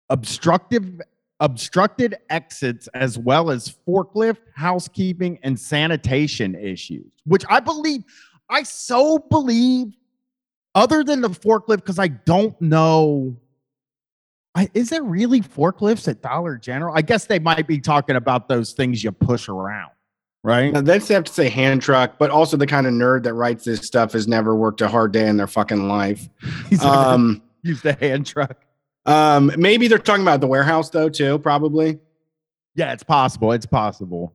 [0.10, 1.02] obstructive
[1.40, 8.04] obstructed exits as well as forklift, housekeeping and sanitation issues, which I believe
[8.50, 9.96] I so believe
[10.74, 13.38] other than the forklift cuz I don't know
[14.56, 16.96] I, is there really forklifts at Dollar General?
[16.98, 19.92] I guess they might be talking about those things you push around
[20.44, 20.72] right?
[20.72, 23.66] Now, they have to say hand truck, but also the kind of nerd that writes
[23.66, 26.28] this stuff has never worked a hard day in their fucking life.
[26.84, 28.58] um, use the hand truck.
[29.06, 31.40] Um, maybe they're talking about the warehouse though, too.
[31.40, 32.00] Probably.
[32.76, 33.52] Yeah, it's possible.
[33.54, 34.34] It's possible.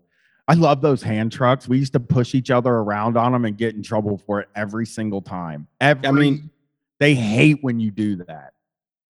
[0.48, 1.68] I love those hand trucks.
[1.68, 4.48] We used to push each other around on them and get in trouble for it
[4.56, 5.68] every single time.
[5.80, 6.50] Every, I mean,
[6.98, 8.52] they hate when you do that.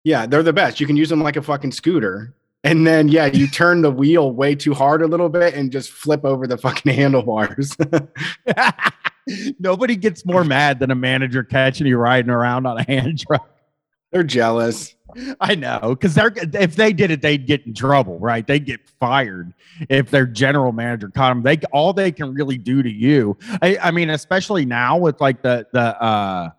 [0.04, 0.80] Yeah, they're the best.
[0.80, 2.34] You can use them like a fucking scooter.
[2.64, 5.90] And then yeah, you turn the wheel way too hard a little bit and just
[5.90, 7.76] flip over the fucking handlebars.
[9.58, 13.48] Nobody gets more mad than a manager catching you riding around on a hand truck.
[14.12, 14.94] They're jealous.
[15.40, 18.46] I know, because they're if they did it, they'd get in trouble, right?
[18.46, 19.52] They'd get fired
[19.90, 21.42] if their general manager caught them.
[21.42, 23.36] They all they can really do to you.
[23.60, 26.50] I, I mean, especially now with like the the uh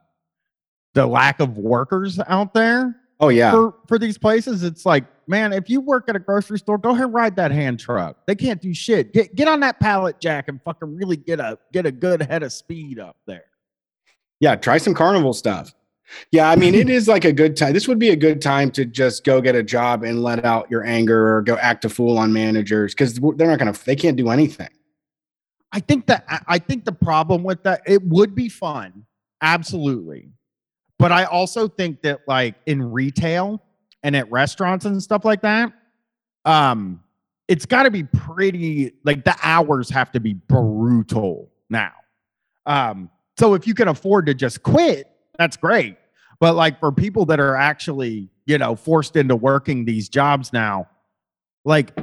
[0.93, 2.95] the lack of workers out there.
[3.19, 3.51] Oh yeah.
[3.51, 6.91] For for these places, it's like, man, if you work at a grocery store, go
[6.91, 8.17] ahead and ride that hand truck.
[8.25, 9.13] They can't do shit.
[9.13, 12.43] Get get on that pallet jack and fucking really get a get a good head
[12.43, 13.45] of speed up there.
[14.39, 15.73] Yeah, try some carnival stuff.
[16.31, 17.73] Yeah, I mean, it is like a good time.
[17.73, 20.69] This would be a good time to just go get a job and let out
[20.69, 23.73] your anger or go act a fool on managers because they're not gonna.
[23.85, 24.69] They can't do anything.
[25.71, 29.05] I think that I think the problem with that it would be fun,
[29.41, 30.29] absolutely.
[30.99, 33.61] But I also think that like in retail
[34.03, 35.71] and at restaurants and stuff like that,
[36.45, 37.01] um,
[37.47, 41.91] it's got to be pretty like the hours have to be brutal now.
[42.65, 45.97] Um, so if you can afford to just quit, that's great.
[46.39, 50.87] But like for people that are actually, you know, forced into working these jobs now,
[51.65, 51.97] like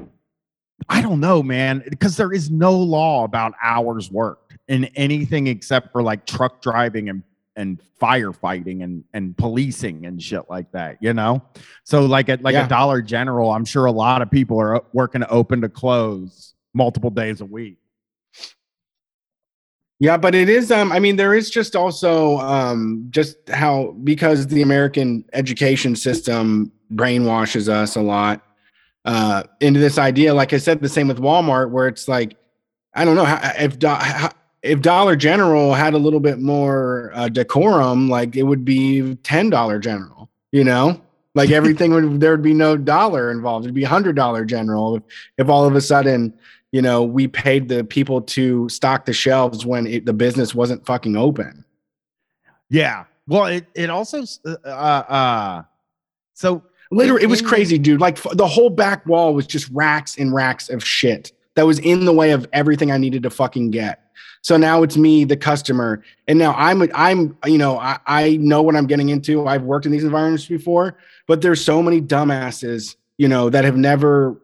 [0.88, 5.92] I don't know, man, because there is no law about hours worked in anything except
[5.92, 7.22] for like truck driving and
[7.60, 11.42] and firefighting and and policing and shit like that you know
[11.84, 12.64] so like at like yeah.
[12.64, 17.10] a dollar general i'm sure a lot of people are working open to close multiple
[17.10, 17.76] days a week
[19.98, 24.46] yeah but it is um i mean there is just also um just how because
[24.46, 28.42] the american education system brainwashes us a lot
[29.04, 32.36] uh into this idea like i said the same with walmart where it's like
[32.94, 34.30] i don't know how, if how,
[34.62, 39.50] if Dollar General had a little bit more uh, decorum, like it would be ten
[39.50, 40.28] dollar General.
[40.52, 41.00] You know,
[41.34, 43.64] like everything would there would be no dollar involved.
[43.64, 44.96] It'd be hundred dollar General.
[44.96, 45.02] If,
[45.38, 46.34] if all of a sudden,
[46.72, 50.84] you know, we paid the people to stock the shelves when it, the business wasn't
[50.86, 51.64] fucking open.
[52.68, 53.04] Yeah.
[53.26, 55.62] Well, it it also uh, uh, uh
[56.34, 58.00] so literally it was crazy, dude.
[58.00, 62.04] Like the whole back wall was just racks and racks of shit that was in
[62.04, 64.09] the way of everything I needed to fucking get.
[64.42, 68.62] So now it's me, the customer, and now I'm I'm you know I, I know
[68.62, 69.46] what I'm getting into.
[69.46, 73.76] I've worked in these environments before, but there's so many dumbasses you know that have
[73.76, 74.40] never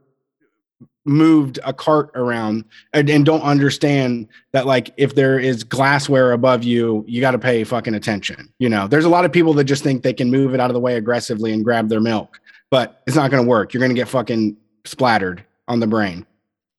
[1.06, 6.64] moved a cart around and, and don't understand that like if there is glassware above
[6.64, 8.88] you you got to pay fucking attention you know?
[8.88, 10.80] There's a lot of people that just think they can move it out of the
[10.80, 13.72] way aggressively and grab their milk but it's not going to work.
[13.72, 16.26] You're going to get fucking splattered on the brain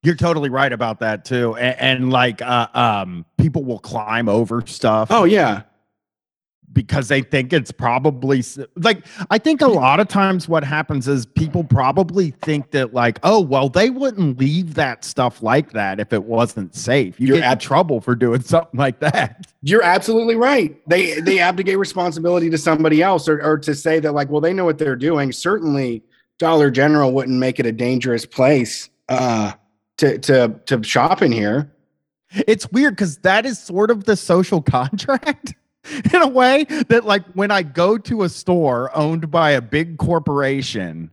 [0.04, 1.56] you're totally right about that too.
[1.56, 5.10] And, and like uh, um, people will climb over stuff.
[5.12, 5.64] Oh yeah.
[6.74, 8.44] Because they think it's probably
[8.76, 13.20] like I think a lot of times what happens is people probably think that like
[13.24, 17.20] oh well they wouldn't leave that stuff like that if it wasn't safe.
[17.20, 19.48] You You're get in trouble for doing something like that.
[19.64, 20.80] You're absolutely right.
[20.88, 24.54] They they abdicate responsibility to somebody else or, or to say that like well they
[24.54, 25.32] know what they're doing.
[25.32, 26.04] Certainly
[26.38, 28.90] Dollar General wouldn't make it a dangerous place.
[29.10, 29.54] Uh
[29.98, 31.72] to to to shop in here.
[32.48, 35.56] It's weird because that is sort of the social contract
[36.14, 39.98] in a way that like when I go to a store owned by a big
[39.98, 41.12] corporation,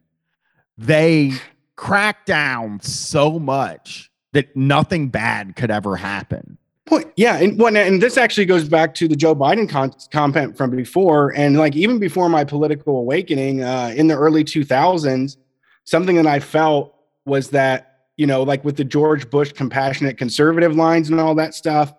[0.76, 1.32] they
[1.76, 6.58] crack down so much that nothing bad could ever happen.
[6.86, 7.10] Point.
[7.16, 10.70] Yeah, and when and this actually goes back to the Joe Biden con- comment from
[10.70, 15.38] before, and like even before my political awakening uh, in the early 2000s,
[15.84, 20.74] something that I felt was that you know, like with the George Bush compassionate conservative
[20.76, 21.92] lines and all that stuff,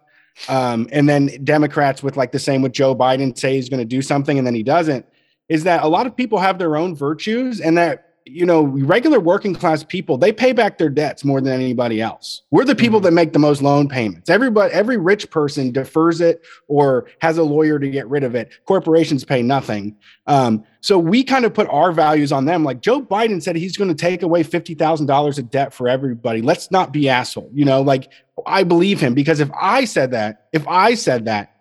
[0.50, 3.86] um, and then Democrats with like the same with Joe Biden say he's going to
[3.86, 5.06] do something and then he doesn't,
[5.50, 9.20] is that a lot of people have their own virtues and that you know, regular
[9.20, 12.42] working class people, they pay back their debts more than anybody else.
[12.50, 13.06] We're the people mm-hmm.
[13.06, 14.30] that make the most loan payments.
[14.30, 18.50] Everybody, every rich person defers it or has a lawyer to get rid of it.
[18.66, 19.96] Corporations pay nothing.
[20.26, 22.64] Um, so we kind of put our values on them.
[22.64, 26.42] Like Joe Biden said, he's going to take away $50,000 of debt for everybody.
[26.42, 27.52] Let's not be asshole.
[27.54, 28.12] You know, like
[28.48, 31.55] I believe him because if I said that, if I said that,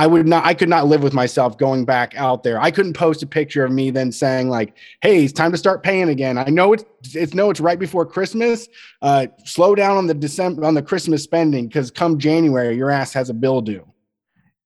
[0.00, 2.58] I would not, I could not live with myself going back out there.
[2.58, 5.82] I couldn't post a picture of me then saying like, "Hey, it's time to start
[5.82, 6.84] paying again." I know it's,
[7.14, 8.66] it's no, it's right before Christmas.
[9.02, 13.12] Uh, slow down on the December on the Christmas spending because come January, your ass
[13.12, 13.86] has a bill due.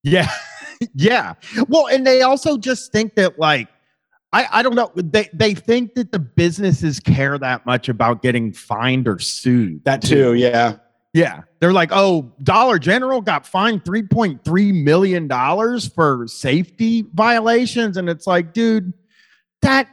[0.05, 0.31] Yeah,
[0.95, 1.35] yeah.
[1.67, 3.67] Well, and they also just think that like,
[4.33, 4.93] I, I don't know.
[4.95, 9.83] They they think that the businesses care that much about getting fined or sued.
[9.85, 10.77] That too, yeah.
[11.13, 11.43] Yeah.
[11.65, 17.97] They're like, oh, Dollar General got fined $3.3 million for safety violations.
[17.97, 18.93] And it's like, dude,
[19.63, 19.89] that,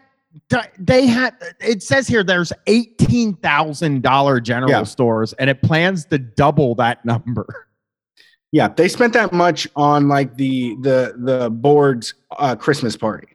[0.49, 4.83] that they had, it says here there's $18,000 Dollar General yeah.
[4.83, 7.69] stores and it plans to double that number.
[8.51, 13.29] Yeah, they spent that much on like the the the board's uh, Christmas party.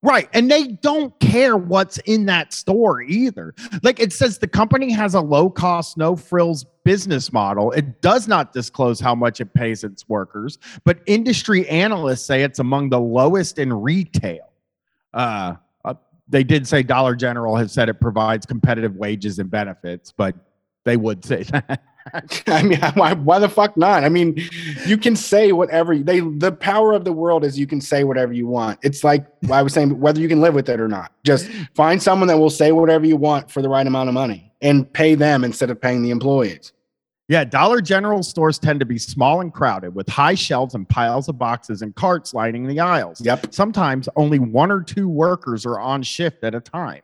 [0.00, 0.28] Right.
[0.32, 3.54] And they don't care what's in that store either.
[3.82, 7.72] Like it says the company has a low cost, no frills business model.
[7.72, 12.60] It does not disclose how much it pays its workers, but industry analysts say it's
[12.60, 14.48] among the lowest in retail.
[15.12, 15.94] Uh, uh,
[16.28, 20.36] they did say Dollar General has said it provides competitive wages and benefits, but
[20.84, 21.82] they would say that.
[22.46, 24.04] I mean, why, why the fuck not?
[24.04, 24.36] I mean,
[24.86, 26.20] you can say whatever they.
[26.20, 28.78] The power of the world is you can say whatever you want.
[28.82, 31.12] It's like I was saying, whether you can live with it or not.
[31.24, 34.52] Just find someone that will say whatever you want for the right amount of money
[34.60, 36.72] and pay them instead of paying the employees.
[37.28, 41.28] Yeah, Dollar General stores tend to be small and crowded with high shelves and piles
[41.28, 43.20] of boxes and carts lining the aisles.
[43.20, 43.52] Yep.
[43.52, 47.02] Sometimes only one or two workers are on shift at a time.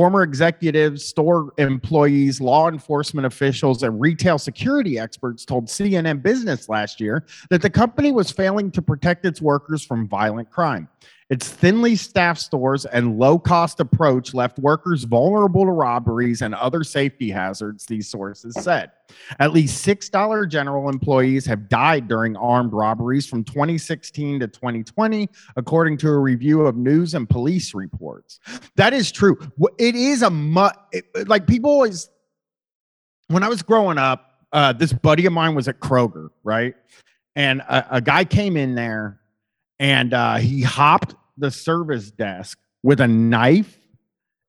[0.00, 7.02] Former executives, store employees, law enforcement officials, and retail security experts told CNN Business last
[7.02, 10.88] year that the company was failing to protect its workers from violent crime.
[11.30, 16.82] Its thinly staffed stores and low cost approach left workers vulnerable to robberies and other
[16.82, 18.90] safety hazards, these sources said.
[19.38, 25.28] At least six Dollar General employees have died during armed robberies from 2016 to 2020,
[25.54, 28.40] according to a review of news and police reports.
[28.74, 29.38] That is true.
[29.78, 32.10] It is a mu- it, like people always,
[33.28, 36.74] when I was growing up, uh, this buddy of mine was at Kroger, right?
[37.36, 39.20] And a, a guy came in there
[39.78, 43.78] and uh, he hopped the service desk with a knife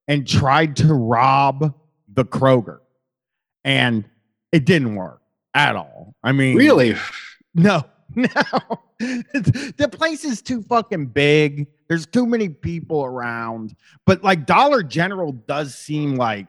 [0.07, 1.73] and tried to rob
[2.07, 2.79] the Kroger.
[3.63, 4.05] And
[4.51, 5.21] it didn't work
[5.53, 6.15] at all.
[6.23, 6.95] I mean, really?
[7.53, 7.83] No,
[8.15, 8.27] no.
[8.99, 11.67] the place is too fucking big.
[11.87, 13.75] There's too many people around.
[14.05, 16.47] But like Dollar General does seem like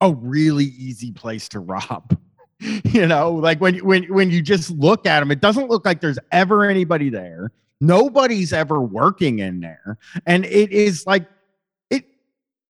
[0.00, 2.18] a really easy place to rob.
[2.84, 6.00] you know, like when when when you just look at them, it doesn't look like
[6.00, 7.50] there's ever anybody there.
[7.84, 9.98] Nobody's ever working in there.
[10.26, 11.26] And it is like
[11.90, 12.04] it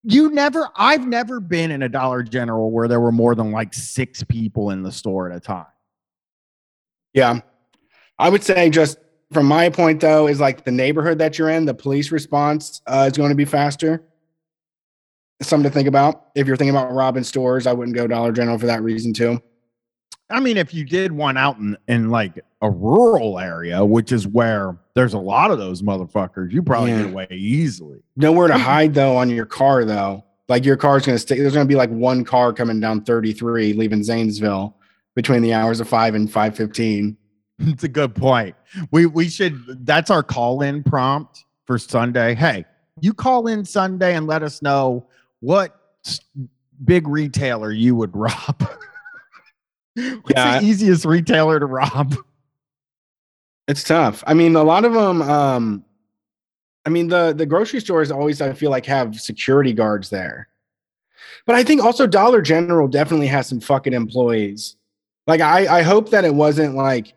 [0.03, 3.75] you never I've never been in a Dollar General where there were more than like
[3.75, 5.67] 6 people in the store at a time.
[7.13, 7.41] Yeah.
[8.19, 8.99] I would say just
[9.33, 13.09] from my point though is like the neighborhood that you're in, the police response uh,
[13.11, 14.03] is going to be faster.
[15.43, 16.29] Something to think about.
[16.35, 19.41] If you're thinking about robbing stores, I wouldn't go Dollar General for that reason too.
[20.31, 24.27] I mean, if you did one out in, in like a rural area, which is
[24.27, 27.03] where there's a lot of those motherfuckers, you probably yeah.
[27.03, 28.03] get away easily.
[28.17, 30.25] Nowhere to hide though on your car though.
[30.49, 31.39] Like your car's gonna stay.
[31.39, 34.77] There's gonna be like one car coming down 33, leaving Zanesville
[35.15, 37.17] between the hours of five and five fifteen.
[37.61, 38.57] It's a good point.
[38.91, 39.87] We we should.
[39.87, 42.35] That's our call in prompt for Sunday.
[42.35, 42.65] Hey,
[43.01, 45.07] you call in Sunday and let us know
[45.39, 45.81] what
[46.85, 48.69] big retailer you would rob.
[50.23, 50.59] What's yeah.
[50.59, 52.17] the easiest retailer to rob?
[53.69, 54.25] It's tough.
[54.27, 55.23] I mean, a lot of them.
[55.23, 55.85] Um,
[56.85, 60.49] I mean, the the grocery stores always I feel like have security guards there,
[61.47, 64.77] but I think also Dollar General definitely has some fucking employees.
[65.27, 67.15] Like I I hope that it wasn't like.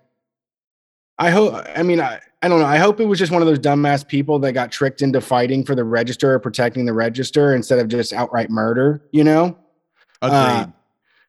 [1.20, 1.66] I hope.
[1.76, 2.68] I mean, I, I don't know.
[2.68, 5.66] I hope it was just one of those dumbass people that got tricked into fighting
[5.66, 9.04] for the register or protecting the register instead of just outright murder.
[9.12, 9.58] You know.
[10.22, 10.38] Agreed.
[10.38, 10.68] Uh,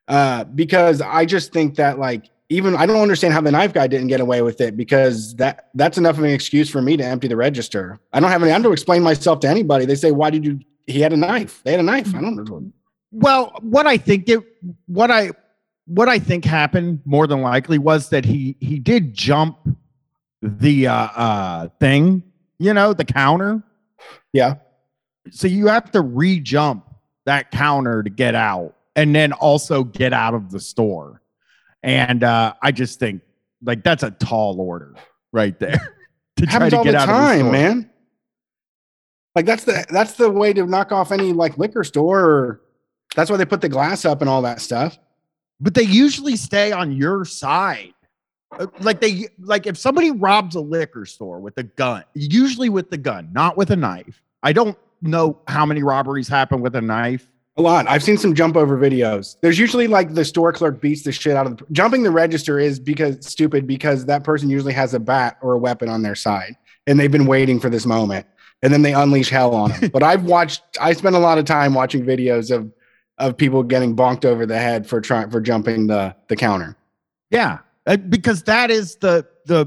[0.09, 3.87] uh, because I just think that like even I don't understand how the knife guy
[3.87, 7.05] didn't get away with it because that that's enough of an excuse for me to
[7.05, 7.99] empty the register.
[8.11, 8.51] I don't have any.
[8.51, 9.85] I don't explain myself to anybody.
[9.85, 11.61] They say, "Why did you?" He had a knife.
[11.63, 12.13] They had a knife.
[12.15, 12.71] I don't know.
[13.11, 14.39] Well, what I think it,
[14.87, 15.31] what I,
[15.85, 19.57] what I think happened more than likely was that he he did jump
[20.41, 22.23] the uh, uh thing,
[22.57, 23.61] you know, the counter.
[24.33, 24.55] Yeah.
[25.31, 26.85] So you have to re-jump
[27.25, 31.21] that counter to get out, and then also get out of the store.
[31.83, 33.21] And uh, I just think
[33.63, 34.93] like that's a tall order
[35.31, 35.95] right there
[36.35, 37.51] to try to get out time, of the store.
[37.51, 37.89] man.
[39.35, 42.19] Like that's the that's the way to knock off any like liquor store.
[42.19, 42.61] Or,
[43.15, 44.99] that's why they put the glass up and all that stuff.
[45.61, 47.93] but they usually stay on your side.
[48.59, 52.89] Uh, Like they like if somebody robs a liquor store with a gun, usually with
[52.89, 54.21] the gun, not with a knife.
[54.43, 57.25] I don't know how many robberies happen with a knife.
[57.59, 57.89] A lot.
[57.89, 59.35] I've seen some jump over videos.
[59.41, 62.57] There's usually like the store clerk beats the shit out of the jumping the register
[62.57, 66.15] is because stupid because that person usually has a bat or a weapon on their
[66.15, 66.55] side
[66.87, 68.25] and they've been waiting for this moment
[68.63, 69.89] and then they unleash hell on them.
[69.93, 72.71] but I've watched I spent a lot of time watching videos of
[73.17, 76.77] of people getting bonked over the head for trying for jumping the the counter.
[77.29, 79.65] Yeah, uh, because that is the the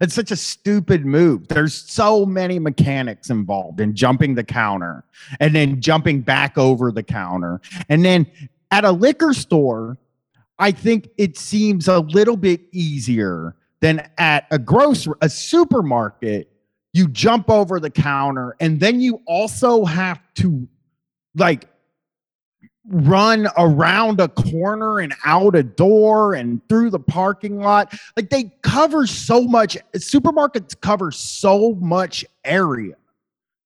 [0.00, 1.48] it's such a stupid move.
[1.48, 5.04] There's so many mechanics involved in jumping the counter
[5.40, 7.60] and then jumping back over the counter.
[7.88, 8.26] And then
[8.70, 9.98] at a liquor store,
[10.58, 16.50] I think it seems a little bit easier than at a grocery a supermarket.
[16.92, 20.68] You jump over the counter and then you also have to
[21.34, 21.68] like
[22.88, 27.94] run around a corner and out a door and through the parking lot.
[28.16, 32.94] Like they cover so much, supermarkets cover so much area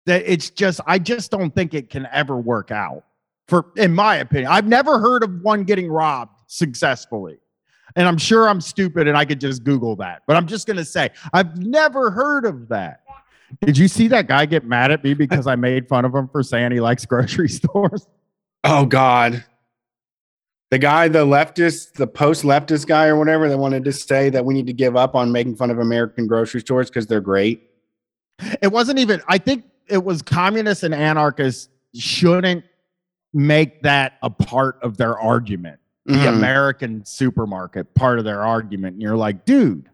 [0.06, 3.04] that it's just, I just don't think it can ever work out.
[3.48, 7.38] For, in my opinion, I've never heard of one getting robbed successfully.
[7.96, 10.76] And I'm sure I'm stupid and I could just Google that, but I'm just going
[10.76, 13.00] to say, I've never heard of that.
[13.62, 16.28] Did you see that guy get mad at me because I made fun of him
[16.28, 18.06] for saying he likes grocery stores?
[18.64, 19.44] Oh God.
[20.70, 24.44] The guy, the leftist, the post leftist guy or whatever that wanted to say that
[24.44, 27.62] we need to give up on making fun of American grocery stores because they're great.
[28.62, 32.64] it wasn't even i think it was communists and anarchists shouldn't
[33.34, 36.36] make that a part of their argument the Mhm.
[36.36, 39.90] american supermarket part of their argument and you're like dude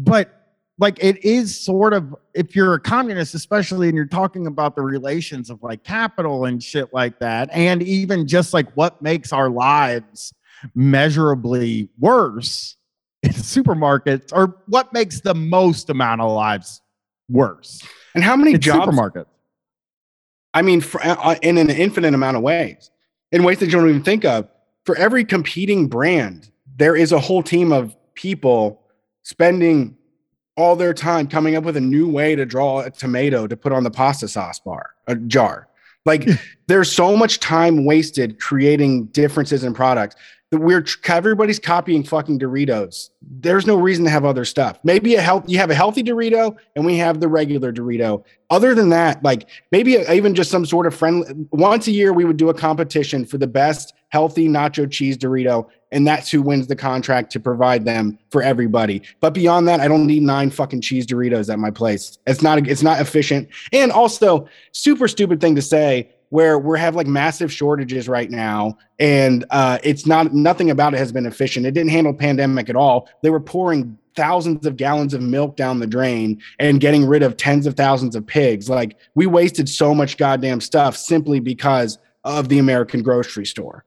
[0.00, 0.37] but
[0.78, 4.82] like it is sort of if you're a communist especially and you're talking about the
[4.82, 9.50] relations of like capital and shit like that and even just like what makes our
[9.50, 10.32] lives
[10.74, 12.76] measurably worse
[13.22, 16.80] in supermarkets or what makes the most amount of lives
[17.28, 17.82] worse
[18.14, 18.96] And how many jobs?
[18.96, 19.26] supermarkets
[20.54, 22.90] I mean, for, uh, in an infinite amount of ways,
[23.32, 24.48] in ways that you don't even think of.
[24.86, 28.80] For every competing brand, there is a whole team of people
[29.22, 29.97] spending
[30.58, 33.72] all their time coming up with a new way to draw a tomato to put
[33.72, 35.68] on the pasta sauce bar, a jar.
[36.04, 36.28] Like
[36.66, 40.16] there's so much time wasted creating differences in products
[40.50, 43.10] that we're everybody's copying fucking Doritos.
[43.22, 44.78] There's no reason to have other stuff.
[44.82, 48.24] Maybe a health you have a healthy Dorito and we have the regular Dorito.
[48.50, 52.12] Other than that, like maybe a- even just some sort of friendly once a year
[52.12, 56.42] we would do a competition for the best healthy nacho cheese Dorito and that's who
[56.42, 59.02] wins the contract to provide them for everybody.
[59.20, 62.18] But beyond that, I don't need nine fucking cheese Doritos at my place.
[62.26, 63.48] It's not it's not efficient.
[63.72, 68.76] And also, super stupid thing to say where we have like massive shortages right now
[68.98, 71.64] and uh, it's not nothing about it has been efficient.
[71.64, 73.08] It didn't handle pandemic at all.
[73.22, 77.36] They were pouring thousands of gallons of milk down the drain and getting rid of
[77.36, 78.68] tens of thousands of pigs.
[78.68, 83.84] Like we wasted so much goddamn stuff simply because of the American grocery store.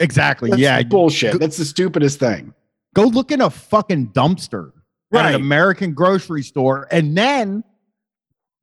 [0.00, 1.38] Exactly That's yeah bullshit.
[1.38, 2.52] That's the stupidest thing.
[2.94, 4.72] go look in a fucking dumpster at
[5.10, 5.34] Right.
[5.34, 7.62] an american grocery store and then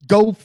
[0.07, 0.35] go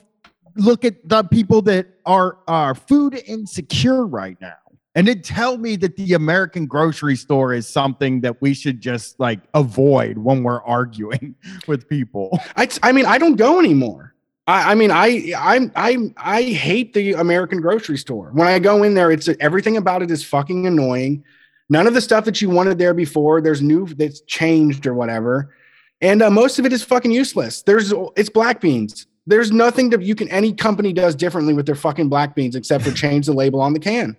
[0.56, 4.54] look at the people that are are food insecure right now
[4.94, 9.18] and then tell me that the american grocery store is something that we should just
[9.18, 11.34] like avoid when we're arguing
[11.66, 14.14] with people I, I mean, I don't go anymore.
[14.46, 18.30] I, I mean, I, I'm, I, I hate the American grocery store.
[18.32, 21.24] When I go in there, it's everything about it is fucking annoying.
[21.68, 25.54] None of the stuff that you wanted there before, there's new that's changed or whatever,
[26.00, 27.62] and uh, most of it is fucking useless.
[27.62, 29.06] There's, it's black beans.
[29.26, 32.84] There's nothing that you can any company does differently with their fucking black beans except
[32.84, 34.16] for change the label on the can.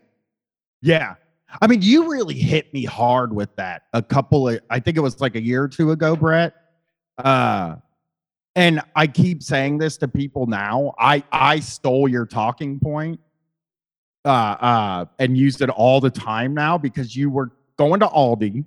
[0.82, 1.16] yeah
[1.62, 5.00] i mean you really hit me hard with that a couple of i think it
[5.02, 6.54] was like a year or two ago brett
[7.20, 7.76] uh
[8.58, 13.20] and i keep saying this to people now i i stole your talking point
[14.26, 14.30] uh,
[14.60, 18.66] uh, and used it all the time now because you were going to Aldi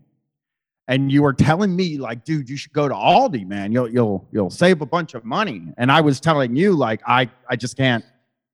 [0.88, 3.70] and you were telling me like, dude, you should go to Aldi, man.
[3.70, 5.72] You'll you'll you'll save a bunch of money.
[5.76, 8.05] And I was telling you like, I I just can't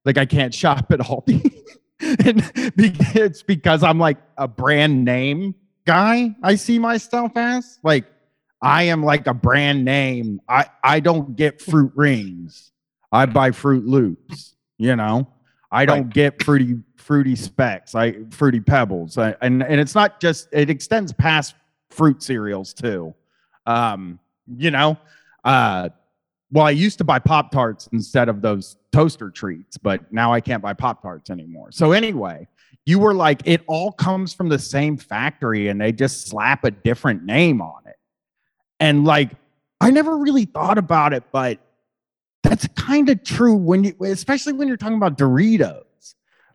[0.05, 1.51] like I can't shop at Aldi.
[2.01, 5.55] and it's because I'm like a brand name
[5.87, 6.35] guy.
[6.43, 8.05] I see myself as like
[8.63, 10.41] I am like a brand name.
[10.49, 12.73] I I don't get fruit rings.
[13.13, 14.55] I buy Froot Loops.
[14.79, 15.27] You know,
[15.71, 16.13] I don't Right.
[16.13, 17.95] get fruity fruity specks.
[17.95, 19.17] I fruity pebbles.
[19.19, 21.55] I, and and it's not just it extends past
[21.91, 23.15] fruit cereals too.
[23.67, 24.19] Um,
[24.57, 24.97] you know,
[25.45, 25.89] uh,
[26.53, 30.41] well, I used to buy Pop Tarts instead of those toaster treats, but now I
[30.41, 31.73] can't buy Pop Tarts anymore.
[31.73, 32.47] So anyway,
[32.85, 36.71] you were like, it all comes from the same factory, and they just slap a
[36.71, 37.97] different name on it.
[38.81, 39.31] And like,
[39.81, 41.59] I never really thought about it, but
[42.43, 46.15] that's kind of true when you, especially when you're talking about Doritos.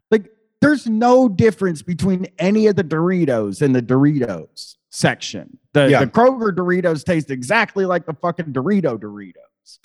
[0.09, 0.29] Like,
[0.61, 5.57] there's no difference between any of the Doritos and the Doritos section.
[5.73, 5.99] The, Yeah.
[6.01, 9.33] the Kroger Doritos taste exactly like the fucking Dorito Doritos.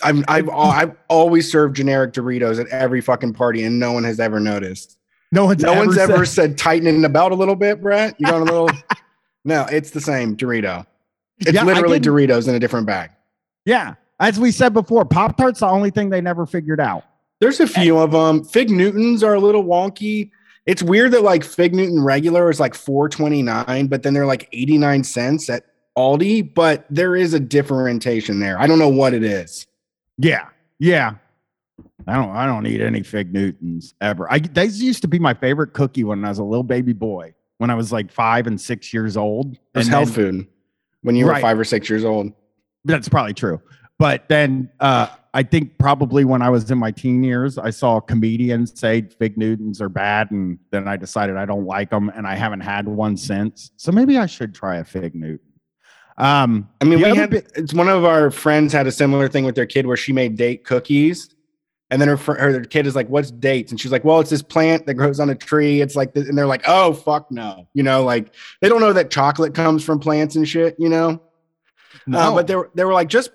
[0.03, 4.19] I've I've I've always served generic Doritos at every fucking party, and no one has
[4.19, 4.97] ever noticed.
[5.31, 8.15] No one's No ever one's said- ever said tightening the belt a little bit, Brett.
[8.19, 8.69] You going a little?
[9.45, 10.85] no, it's the same Dorito.
[11.39, 13.11] It's Yeah, literally Doritos in a different bag.
[13.65, 13.95] Yeah.
[14.19, 17.03] As we said before, Pop Tart's the only thing they never figured out.
[17.39, 18.43] There's a few of them.
[18.43, 20.31] Fig Newtons are a little wonky.
[20.65, 25.03] It's weird that like Fig Newton regular is like 4.29, but then they're like 89
[25.03, 25.65] cents at
[25.95, 26.53] Aldi.
[26.53, 28.59] But there is a differentiation there.
[28.59, 29.67] I don't know what it is.
[30.17, 30.47] Yeah.
[30.79, 31.15] Yeah.
[32.07, 34.31] I don't I don't eat any fig Newtons ever.
[34.31, 37.33] I these used to be my favorite cookie when I was a little baby boy,
[37.57, 39.53] when I was like five and six years old.
[39.75, 40.47] It's And health food
[41.01, 42.31] when you were five or six years old.
[42.85, 43.61] That's probably true.
[43.99, 47.99] But then uh, I think probably when I was in my teen years, I saw
[47.99, 52.27] comedians say fig Newtons are bad, and then I decided I don't like them, and
[52.27, 53.71] I haven't had one since.
[53.77, 55.39] So maybe I should try a fig Newton.
[56.17, 59.45] Um, I mean, we had, bit, it's one of our friends had a similar thing
[59.45, 61.35] with their kid where she made date cookies.
[61.89, 63.71] And then her, her kid is like, What's dates?
[63.71, 65.81] And she's like, Well, it's this plant that grows on a tree.
[65.81, 66.27] It's like, this.
[66.27, 67.67] and they're like, Oh, fuck no.
[67.73, 71.21] You know, like they don't know that chocolate comes from plants and shit, you know?
[72.13, 73.31] Uh, but they were, they were like, Just,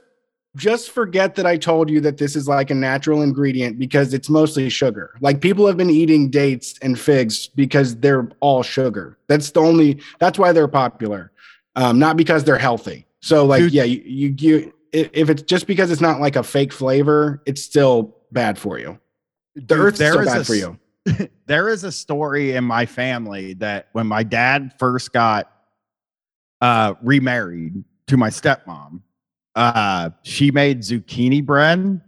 [0.55, 4.29] just forget that I told you that this is like a natural ingredient because it's
[4.29, 5.15] mostly sugar.
[5.23, 9.17] Like people have been eating dates and figs because they're all sugar.
[9.29, 11.33] That's the only, that's why they're popular
[11.77, 13.07] um, not because they're healthy.
[13.21, 13.73] So like, Dude.
[13.73, 17.63] yeah, you, you, you if it's just because it's not like a fake flavor, it's
[17.63, 18.99] still bad for you.
[19.55, 20.79] The Dude, earth's there still is bad a for you.
[21.47, 25.51] there is a story in my family that when my dad first got
[26.61, 29.01] uh remarried to my stepmom
[29.57, 32.01] uh she made zucchini bread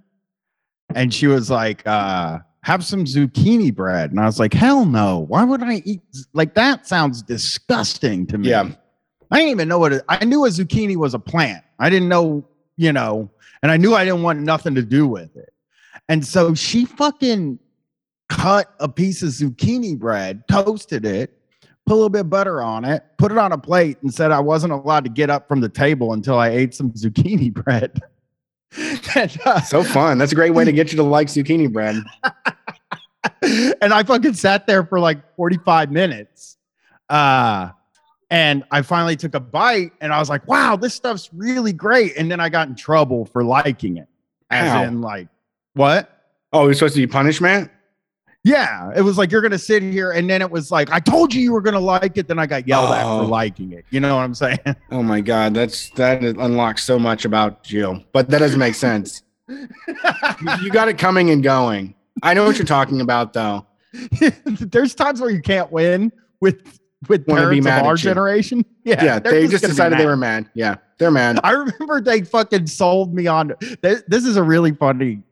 [0.94, 5.18] and she was like uh have some zucchini bread and i was like hell no
[5.28, 6.00] why would i eat
[6.34, 8.68] like that sounds disgusting to me Yeah.
[9.32, 12.08] i didn't even know what it, i knew a zucchini was a plant i didn't
[12.08, 12.46] know
[12.76, 13.28] you know
[13.64, 15.52] and i knew i didn't want nothing to do with it
[16.08, 17.58] and so she fucking
[18.28, 21.38] cut a piece of zucchini bread, toasted it,
[21.86, 24.30] put a little bit of butter on it, put it on a plate, and said
[24.30, 28.00] I wasn't allowed to get up from the table until I ate some zucchini bread.
[29.14, 30.18] and, uh, So fun.
[30.18, 31.96] That's a great way to get you to like zucchini bread.
[33.80, 36.56] and I fucking sat there for like 45 minutes.
[37.08, 37.70] Uh,
[38.30, 42.16] and I finally took a bite and I was like, wow, this stuff's really great.
[42.16, 44.08] And then I got in trouble for liking it.
[44.50, 44.82] As How?
[44.84, 45.28] in, like,
[45.74, 46.10] what?
[46.52, 47.70] Oh, it's supposed to be punishment?
[48.46, 51.32] Yeah, it was like you're gonna sit here, and then it was like I told
[51.32, 52.28] you you were gonna like it.
[52.28, 53.20] Then I got yelled at Oh.
[53.20, 53.86] for liking it.
[53.90, 54.58] You know what I'm saying?
[54.90, 55.54] Oh my God.
[55.54, 59.22] That's that unlocks so much about you, but that doesn't make sense.
[59.48, 61.94] you, got it coming and going.
[62.22, 63.66] I know what you're talking about though.
[64.44, 68.64] There's times where you can't win with with parents of our generation.
[68.84, 70.50] Yeah, Yeah, they're just decided they were mad.
[70.54, 71.40] Yeah, they're mad.
[71.42, 73.52] I remember they fucking sold me on.
[73.82, 75.22] This, this is a really funny,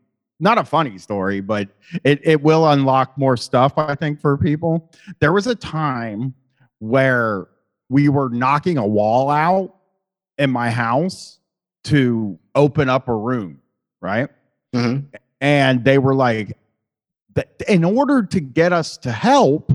[0.42, 1.68] not a funny story, but
[2.04, 3.72] it it will unlock more stuff.
[3.78, 4.90] I think for people.
[5.20, 6.34] There was a time
[6.80, 7.46] where
[7.88, 9.74] we were knocking a wall out
[10.38, 11.38] in my house
[11.84, 13.60] to open up a room,
[14.00, 14.28] right?
[14.74, 15.04] Mhm.
[15.40, 16.56] and they were like
[17.68, 19.70] in order to get us to help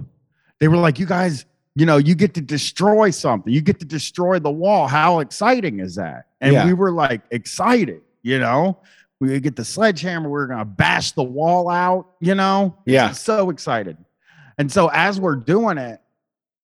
[0.59, 1.45] they were like you guys
[1.75, 5.79] you know you get to destroy something you get to destroy the wall how exciting
[5.79, 6.65] is that and Yeah.
[6.65, 8.79] we were like excited you know
[9.19, 13.11] we would get the sledgehammer we are gonna bash the wall out you know Yeah.
[13.11, 13.97] so excited
[14.57, 15.99] and so as we're doing it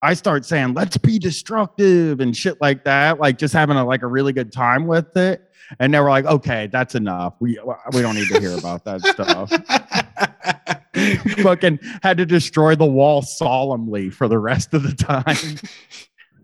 [0.01, 4.01] i start saying let's be destructive and shit like that like just having a like
[4.03, 5.49] a really good time with it
[5.79, 7.59] and they were like okay that's enough we
[7.93, 9.49] we don't need to hear about that stuff
[11.41, 15.57] fucking had to destroy the wall solemnly for the rest of the time.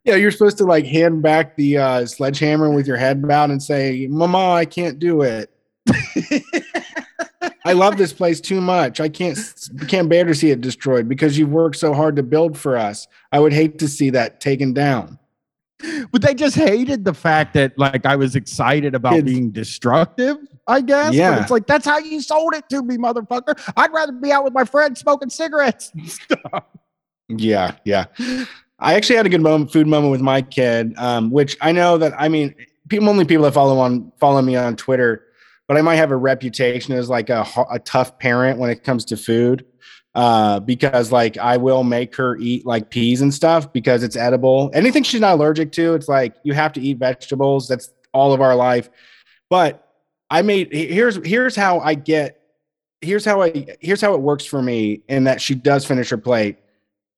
[0.06, 3.62] Yeah, you're supposed to like hand back the uh, sledgehammer with your head bowed and
[3.62, 5.52] say, "Mama, I can't do it.
[7.66, 9.00] I love this place too much.
[9.00, 9.38] I can't
[9.88, 13.08] can't bear to see it destroyed because you've worked so hard to build for us.
[13.32, 15.20] I would hate to see that taken down."
[16.12, 19.26] But they just hated the fact that like I was excited about Kids.
[19.26, 20.38] being destructive,
[20.68, 21.14] I guess.
[21.14, 21.32] Yeah.
[21.32, 23.60] But it's like that's how you sold it to me, motherfucker.
[23.78, 26.64] I'd rather be out with my friends smoking cigarettes and stuff.
[27.30, 28.06] Yeah, yeah.
[28.80, 31.98] I actually had a good moment, food moment with my kid, um, which I know
[31.98, 32.56] that I mean,
[32.90, 35.24] people only people that follow on follow me on Twitter,
[35.70, 39.06] but I might have a reputation as like a, a tough parent when it comes
[39.06, 39.64] to food,
[40.16, 44.72] uh, because like I will make her eat like peas and stuff because it's edible.
[44.74, 47.68] Anything she's not allergic to, it's like you have to eat vegetables.
[47.68, 48.90] That's all of our life.
[49.52, 49.88] But
[50.32, 52.42] I made here's here's how I get
[53.02, 56.18] here's how I here's how it works for me in that she does finish her
[56.18, 56.58] plate.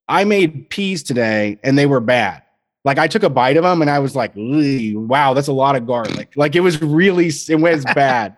[0.10, 2.43] I made peas today and they were bad.
[2.84, 5.78] Like I took a bite of them and I was like, wow, that's a lot
[5.78, 6.34] of garlic.
[6.36, 8.36] Like it was really, it was bad.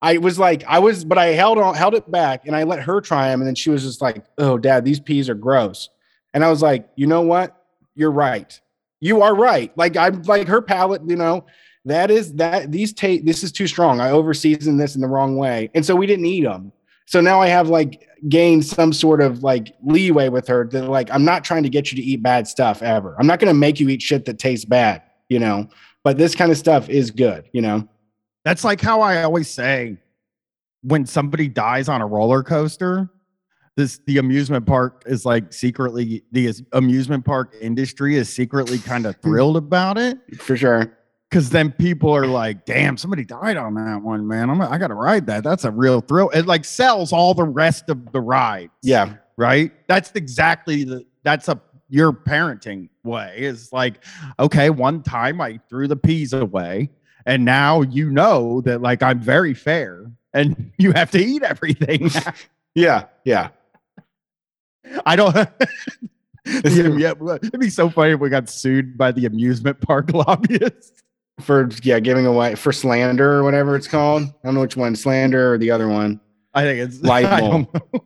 [0.00, 2.80] I was like, I was, but I held on, held it back and I let
[2.80, 3.40] her try them.
[3.40, 5.88] And then she was just like, oh, dad, these peas are gross.
[6.34, 7.64] And I was like, you know what?
[7.94, 8.60] You're right.
[9.00, 9.76] You are right.
[9.76, 11.46] Like I'm like her palate, you know,
[11.84, 14.00] that is that these taste, this is too strong.
[14.00, 15.70] I over seasoned this in the wrong way.
[15.74, 16.72] And so we didn't eat them.
[17.06, 21.10] So now I have like gained some sort of like leeway with her that like
[21.10, 23.16] I'm not trying to get you to eat bad stuff ever.
[23.18, 25.68] I'm not going to make you eat shit that tastes bad, you know.
[26.04, 27.88] But this kind of stuff is good, you know.
[28.44, 29.98] That's like how I always say
[30.82, 33.10] when somebody dies on a roller coaster,
[33.76, 39.14] this the amusement park is like secretly the amusement park industry is secretly kind of
[39.16, 39.20] hmm.
[39.20, 40.98] thrilled about it For sure.
[41.30, 44.50] because then people are like, "Damn, somebody died on that one, man!
[44.50, 45.44] I'm I got to ride that.
[45.44, 48.72] That's a real thrill." It like sells all the rest of the rides.
[48.82, 49.14] Yeah.
[49.36, 49.72] right.
[49.86, 54.04] That's exactly the that's a your parenting way is like,
[54.38, 56.90] okay, one time I threw the peas away,
[57.28, 62.10] and now you know that like I'm very fair, and you have to eat everything.
[62.74, 63.06] Yeah.
[63.24, 63.48] Yeah.
[65.04, 65.34] I don't.
[66.46, 71.02] yeah, it'd be so funny if we got sued by the amusement park lobbyists.
[71.40, 74.22] For yeah, giving away for slander or whatever it's called.
[74.22, 76.20] I don't know which one, slander or the other one.
[76.54, 77.32] I think it's Libel.
[77.32, 78.04] I don't know.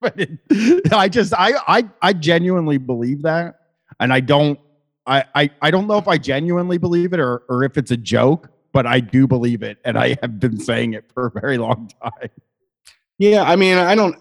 [0.00, 3.56] but it, I just I I I genuinely believe that,
[4.00, 4.58] and I don't
[5.06, 7.98] I I I don't know if I genuinely believe it or or if it's a
[7.98, 11.56] joke, but I do believe it, and I have been saying it for a very
[11.56, 12.28] long time.
[13.16, 14.18] Yeah, I mean, I don't.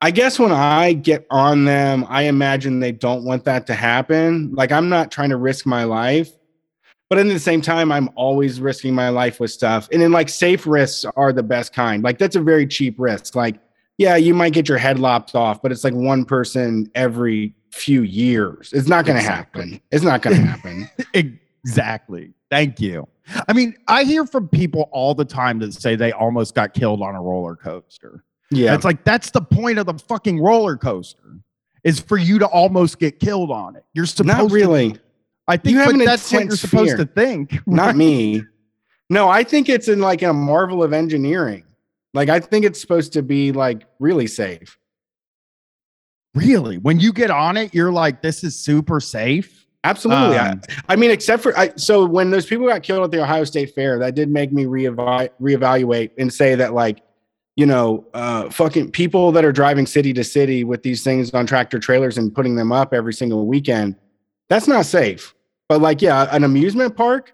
[0.00, 4.54] I guess when I get on them, I imagine they don't want that to happen.
[4.54, 6.30] Like I'm not trying to risk my life,
[7.08, 9.88] but at the same time, I'm always risking my life with stuff.
[9.90, 12.04] And then like safe risks are the best kind.
[12.04, 13.34] Like that's a very cheap risk.
[13.34, 13.56] Like
[13.98, 18.02] yeah, you might get your head lopped off, but it's like one person every few
[18.02, 18.72] years.
[18.72, 19.62] It's not going to Exactly.
[19.62, 19.80] happen.
[19.90, 20.88] It's not going to happen.
[21.64, 22.32] Exactly.
[22.48, 23.08] Thank you.
[23.48, 27.02] I mean, I hear from people all the time that say they almost got killed
[27.02, 28.24] on a roller coaster.
[28.50, 28.74] Yeah.
[28.74, 31.40] It's like that's the point of the fucking roller coaster
[31.82, 33.84] is for you to almost get killed on it.
[33.94, 34.96] You're supposed Not to really.
[35.48, 36.96] I think You have that's what you're supposed fear.
[36.98, 37.58] to think.
[37.66, 38.42] Not me.
[39.08, 41.64] No, I think it's in like a marvel of engineering.
[42.14, 44.78] Like I think it's supposed to be like really safe.
[46.34, 46.78] Really?
[46.78, 49.65] When you get on it, you're like, this is super safe.
[49.86, 50.36] Absolutely.
[50.36, 53.22] Um, I, I mean, except for I, so when those people got killed at the
[53.22, 57.02] Ohio State Fair, that did make me reevaluate, reevaluate and say that like,
[57.54, 61.46] you know, uh, fucking people that are driving city to city with these things on
[61.46, 63.96] tractor trailers and putting them up every single weekend,
[64.48, 65.34] that's not safe.
[65.68, 67.32] But like, yeah, an amusement park.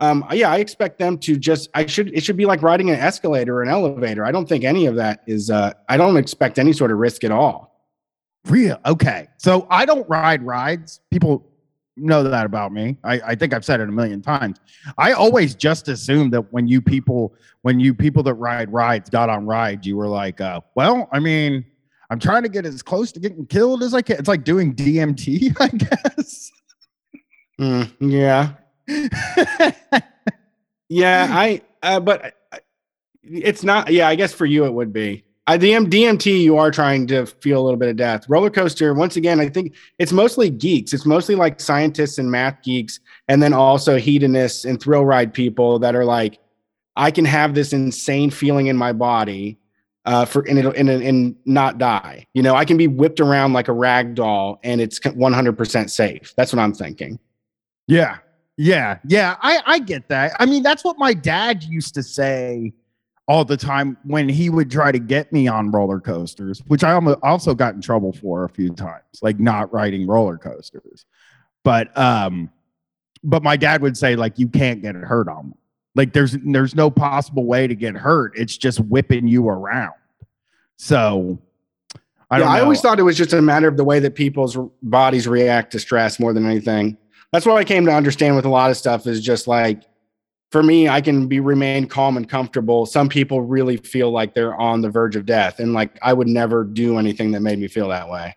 [0.00, 1.70] Um, yeah, I expect them to just.
[1.74, 2.12] I should.
[2.12, 4.24] It should be like riding an escalator or an elevator.
[4.24, 5.50] I don't think any of that is.
[5.50, 7.74] Uh, I don't expect any sort of risk at all.
[8.46, 9.28] Real okay.
[9.38, 11.00] So I don't ride rides.
[11.10, 11.48] People
[11.96, 12.96] know that about me.
[13.04, 14.58] I, I think I've said it a million times.
[14.98, 19.30] I always just assumed that when you people when you people that ride rides got
[19.30, 21.64] on rides, you were like, uh, well, I mean,
[22.10, 24.18] I'm trying to get as close to getting killed as I can.
[24.18, 26.50] It's like doing DMT, I guess.
[27.60, 28.52] Mm, yeah,
[30.88, 31.28] yeah.
[31.30, 31.62] I.
[31.82, 32.34] Uh, but
[33.22, 33.92] it's not.
[33.92, 35.24] Yeah, I guess for you it would be.
[35.46, 38.26] I DM, DMT, you are trying to feel a little bit of death.
[38.30, 40.94] Roller coaster, once again, I think it's mostly geeks.
[40.94, 45.78] It's mostly like scientists and math geeks, and then also hedonists and thrill ride people
[45.80, 46.38] that are like,
[46.96, 49.58] I can have this insane feeling in my body,
[50.06, 52.26] uh, for and it'll and, and not die.
[52.32, 55.90] You know, I can be whipped around like a rag doll, and it's 100 percent
[55.90, 56.32] safe.
[56.36, 57.18] That's what I'm thinking.
[57.86, 58.18] Yeah.
[58.56, 58.98] Yeah.
[59.06, 59.36] Yeah.
[59.42, 60.36] I, I get that.
[60.38, 62.72] I mean, that's what my dad used to say
[63.26, 66.92] all the time when he would try to get me on roller coasters, which I
[66.92, 71.06] almo- also got in trouble for a few times, like not riding roller coasters.
[71.62, 72.50] But um,
[73.22, 75.54] but my dad would say like you can't get hurt on them.
[75.94, 78.32] Like there's there's no possible way to get hurt.
[78.36, 79.94] It's just whipping you around.
[80.76, 81.38] So
[82.30, 84.58] I yeah, I always thought it was just a matter of the way that people's
[84.82, 86.98] bodies react to stress more than anything.
[87.32, 89.82] That's what I came to understand with a lot of stuff is just like
[90.50, 92.86] for me, I can be remain calm and comfortable.
[92.86, 95.58] Some people really feel like they're on the verge of death.
[95.58, 98.36] And like I would never do anything that made me feel that way.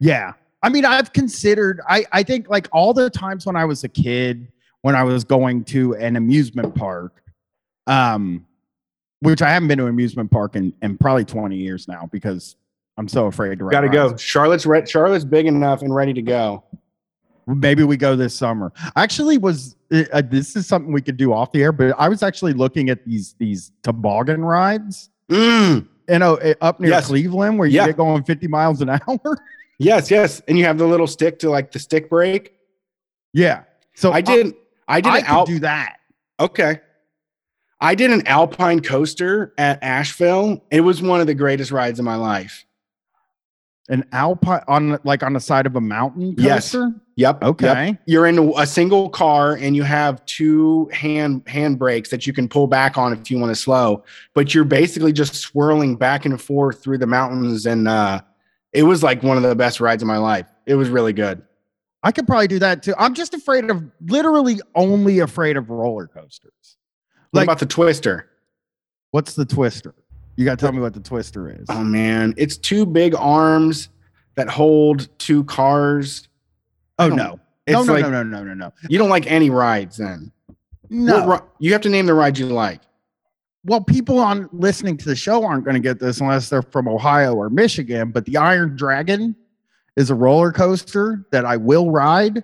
[0.00, 0.34] Yeah.
[0.62, 3.88] I mean, I've considered, I, I think like all the times when I was a
[3.88, 4.46] kid,
[4.82, 7.22] when I was going to an amusement park,
[7.88, 8.46] um,
[9.20, 12.56] which I haven't been to an amusement park in, in probably 20 years now because
[12.96, 14.16] I'm so afraid to ride Gotta go.
[14.16, 16.64] Charlotte's re- Charlotte's big enough and ready to go.
[17.46, 18.72] Maybe we go this summer.
[18.96, 21.94] I actually was, uh, uh, this is something we could do off the air, but
[21.98, 26.90] I was actually looking at these, these toboggan rides, Mm, you know, uh, up near
[26.90, 27.06] Yes.
[27.06, 27.86] Cleveland where you Yeah.
[27.86, 29.38] get going 50 miles an hour.
[29.78, 30.42] yes, yes.
[30.46, 32.52] And you have the little stick to like the stick break.
[33.32, 33.62] yeah.
[33.94, 34.54] So I did
[34.88, 35.96] I I an could Alp- do that.
[36.40, 36.80] Okay.
[37.80, 40.62] I did an alpine coaster at Asheville.
[40.70, 42.64] It was one of the greatest rides of my life.
[43.88, 46.72] An alpine on like on the side of a mountain Yes.
[46.72, 46.92] coaster.
[47.16, 47.42] Yep.
[47.42, 47.86] Okay.
[47.88, 48.02] Yep.
[48.06, 52.48] You're in a single car and you have two hand hand brakes that you can
[52.48, 54.04] pull back on if you want to slow,
[54.34, 58.20] but you're basically just swirling back and forth through the mountains and uh
[58.72, 60.46] it was like one of the best rides of my life.
[60.64, 61.42] It was really good.
[62.04, 62.94] I could probably do that too.
[62.96, 66.76] I'm just afraid of literally only afraid of roller coasters.
[67.32, 68.28] What Like, about the twister?
[69.10, 69.94] what's the twister?
[70.36, 71.66] You got to tell me what the twister is.
[71.68, 73.88] Oh man, it's two big arms
[74.34, 76.28] that hold two cars.
[76.98, 77.38] oh no.
[77.66, 78.72] It's No, no, like no, no, no, no, no.
[78.88, 80.32] you don't like any rides then.
[80.90, 81.26] No.
[81.26, 82.80] What you have to name the ride you like.
[83.64, 86.88] well, people on listening to the show aren't going to get this unless they're from
[86.88, 89.36] Ohio or Michigan, but the Iron Dragon
[89.96, 92.42] is a roller coaster that I will ride.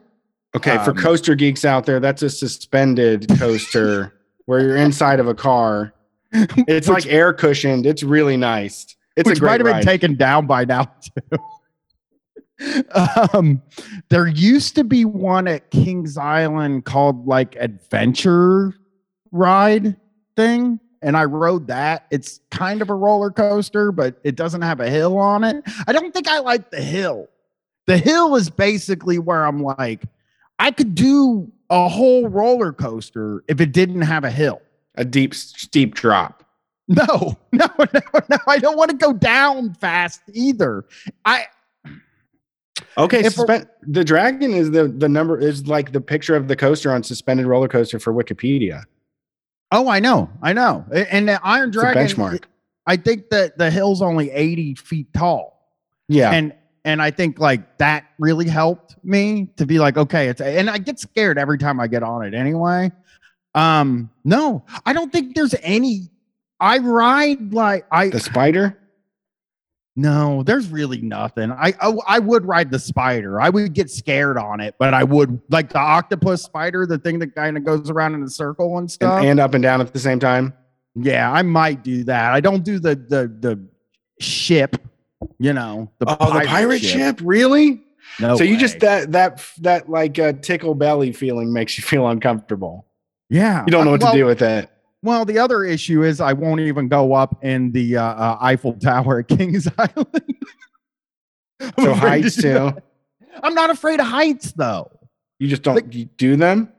[0.55, 4.12] Okay, for Um, coaster geeks out there, that's a suspended coaster
[4.47, 5.93] where you're inside of a car.
[6.68, 7.87] It's Which- like air cushioned.
[7.87, 8.97] It's really nice.
[9.16, 11.39] It's which a great might have been taken down by now too.
[13.33, 13.62] um,
[14.09, 18.74] there used to be one at Kings Island called like Adventure
[19.31, 19.97] Ride
[20.37, 22.07] thing, and I rode that.
[22.11, 25.64] It's kind of a roller coaster, but it doesn't have a hill on it.
[25.87, 27.29] I don't think I like the hill.
[27.87, 30.05] The hill is basically where I'm like,
[30.59, 34.61] I could do a whole roller coaster if it didn't have a hill.
[34.97, 36.45] A deep, steep drop.
[36.89, 38.36] No, no, no, no.
[38.47, 40.84] I don't want to go down fast either.
[41.24, 41.47] I
[42.97, 47.03] Okay, the dragon is the the number is like the picture of the coaster on
[47.03, 48.84] suspended roller coaster for Wikipedia.
[49.70, 50.84] oh, I know, I know.
[50.93, 52.45] And the Iron Dragon, benchmark.
[52.86, 55.72] I think that the hill's only eighty feet tall,
[56.09, 56.53] Yeah, and
[56.84, 60.78] and I think like that really helped me to be like, okay, it's and I
[60.78, 62.91] get scared every time I get on it anyway.
[63.59, 66.11] Um, no, I don't think there's any.
[66.61, 68.78] I ride like I the spider.
[69.96, 71.50] No, there's really nothing.
[71.50, 73.40] I, I I would ride the spider.
[73.40, 77.18] I would get scared on it, but I would like the octopus spider, the thing
[77.18, 79.22] that kind of goes around in a circle and And, stuff.
[79.24, 80.54] and up and down at the same time.
[80.94, 82.32] yeah, I might do that.
[82.32, 83.61] I don't do the the the
[84.20, 84.76] ship,
[85.40, 87.18] you know, the oh, the pirate ship.
[87.22, 87.82] Really?
[88.20, 92.06] No, so you just that that that like uh, tickle belly feeling makes you feel
[92.06, 92.86] uncomfortable.
[93.31, 94.70] Yeah, You don't know what well, to do with it.
[95.03, 98.74] Well, the other issue is I won't even go up in the uh, uh, Eiffel
[98.74, 100.35] Tower at Kings Island.
[101.81, 102.53] So heights to too.
[102.53, 102.83] that.
[103.43, 104.91] I'm not afraid of heights though.
[105.39, 106.72] You just don't Like- you do them.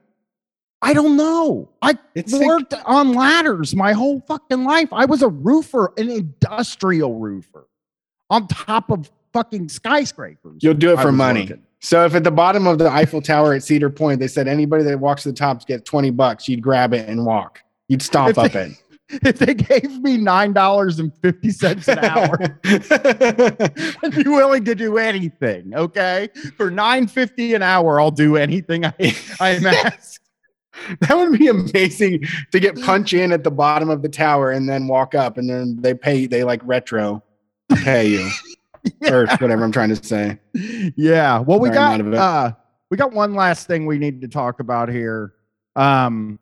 [0.82, 1.70] I don't know.
[1.82, 4.90] I It's like- worked on ladders my whole fucking life.
[4.94, 7.68] I was a roofer, an industrial roofer,
[8.30, 10.62] on top of fucking skyscrapers.
[10.64, 11.42] You'll do it for money.
[11.42, 11.64] working.
[11.82, 14.84] So if at the bottom of the Eiffel Tower at Cedar Point they said anybody
[14.84, 17.62] that walks to the top gets twenty bucks, you'd grab it and walk.
[17.88, 18.72] You'd stomp up they- it.
[19.24, 24.76] If they gave me nine dollars and fifty cents an hour, I'd be willing to
[24.76, 25.74] do anything.
[25.74, 28.94] Okay, for nine fifty an hour, I'll do anything I
[29.40, 30.20] I'm asked.
[31.02, 34.70] that would be amazing to get punch in at the bottom of the tower and
[34.70, 37.24] then walk up and then they pay they like retro
[37.78, 38.30] pay you
[39.10, 40.40] or whatever I'm trying to say.
[40.96, 41.40] yeah.
[41.40, 42.16] Well, we got out of it.
[42.16, 42.52] uh
[42.90, 45.34] we got one last thing we need to talk about here.
[45.76, 46.40] Um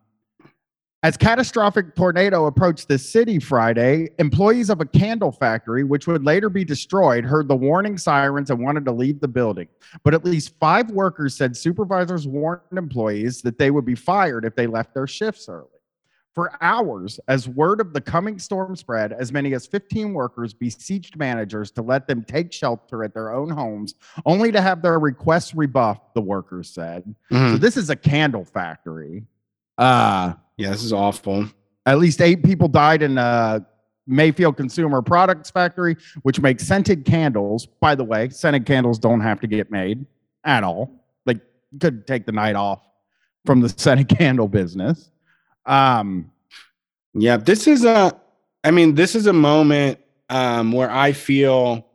[1.03, 6.49] as catastrophic tornado approached the city Friday, employees of a candle factory, which would later
[6.49, 9.67] be destroyed, heard the warning sirens and wanted to leave the building.
[10.03, 14.55] But at least five workers said supervisors warned employees that they would be fired if
[14.55, 15.67] they left their shifts early.
[16.37, 19.11] For hours as word of the coming storm spread.
[19.11, 23.49] As many as 15 workers beseeched managers to let them take shelter at their own
[23.49, 27.15] homes, only to have their requests rebuffed, the workers said.
[27.31, 27.53] Mhm.
[27.53, 29.25] So, this is a candle factory.
[29.79, 31.47] Uh, Yeah, this is awful.
[31.87, 33.65] at least eight people died in a
[34.05, 37.65] Mayfield Consumer Products Factory, which makes scented candles.
[37.65, 40.05] By the way, scented candles don't have to get made
[40.43, 41.03] at all.
[41.25, 41.39] Like,
[41.71, 42.87] you could take the night off
[43.43, 45.09] from the scented candle business.
[45.67, 46.31] Um,
[47.13, 48.19] Yeah, this is a
[48.63, 49.99] I mean, this is a moment
[50.29, 51.85] um where I feel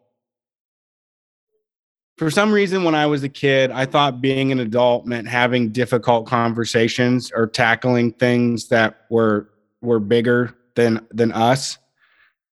[2.18, 5.70] for some reason when I was a kid, I thought being an adult meant having
[5.70, 9.48] difficult conversations or tackling things that were
[9.80, 11.78] were bigger than than us.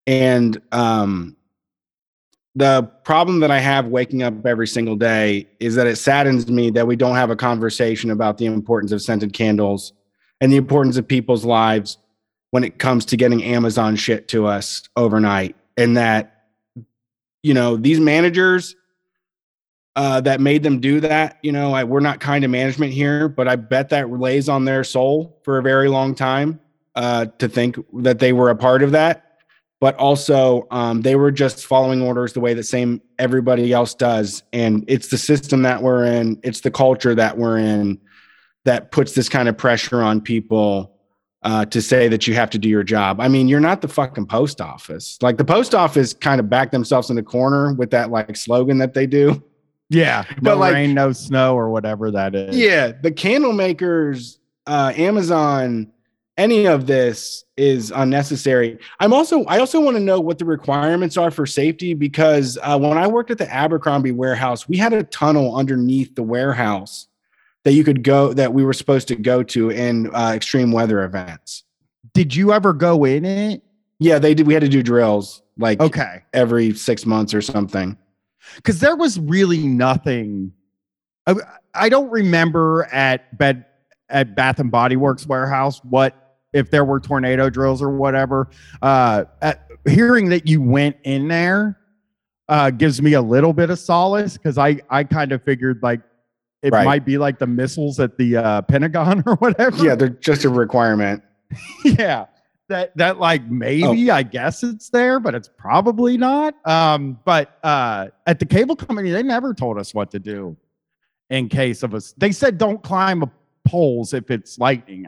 [0.06, 1.36] And um
[2.56, 6.70] the problem that I have waking up every single day is that it saddens me
[6.70, 9.92] that we don't have a conversation about the importance of scented candles
[10.40, 11.98] and the importance of people's lives
[12.50, 15.56] when it comes to getting Amazon shit to us overnight.
[15.76, 16.46] And that,
[17.42, 18.76] you know, these managers
[19.96, 23.28] uh, that made them do that, you know, I, we're not kind of management here,
[23.28, 26.60] but I bet that lays on their soul for a very long time
[26.94, 29.26] uh, to think that they were a part of that.
[29.80, 34.42] But also, um, they were just following orders the way that same everybody else does,
[34.52, 37.98] and it's the system that we're in, it's the culture that we're in,
[38.64, 40.96] that puts this kind of pressure on people
[41.42, 43.20] uh, to say that you have to do your job.
[43.20, 45.18] I mean, you're not the fucking post office.
[45.22, 48.78] Like the post office kind of backed themselves in the corner with that like slogan
[48.78, 49.42] that they do.
[49.88, 52.56] yeah, But no like- rain, no snow, or whatever that is.
[52.56, 55.90] Yeah, the candle makers, uh, Amazon,
[56.36, 58.78] any of this is unnecessary.
[58.98, 62.78] I'm also I also want to know what the requirements are for safety because uh,
[62.78, 67.08] when I worked at the Abercrombie warehouse, we had a tunnel underneath the warehouse
[67.64, 71.04] that you could go that we were supposed to go to in uh, extreme weather
[71.04, 71.64] events.
[72.14, 73.62] Did you ever go in it?
[73.98, 74.46] Yeah, they did.
[74.46, 76.22] We had to do drills like Okay.
[76.32, 77.96] every six months or something.
[78.56, 80.52] because there was really nothing.
[81.26, 81.34] I,
[81.74, 83.66] I don't remember at bed
[84.08, 88.48] at Bath and Body Works warehouse what if there were tornado drills or whatever.
[88.82, 91.78] Uh, at, hearing that you went in there
[92.48, 96.00] uh, gives me a little bit of solace because I I kind of figured like
[96.62, 96.84] it Right.
[96.84, 99.84] might be like the missiles at the uh, Pentagon or whatever.
[99.84, 101.22] Yeah, they're just a requirement.
[101.84, 102.26] yeah
[102.68, 108.06] that that like maybe i guess it's there but it's probably not um but uh
[108.28, 110.56] at the cable company they never told us what to do
[111.30, 113.30] in case of us they said don't climb a
[113.66, 115.04] poles if it's lightning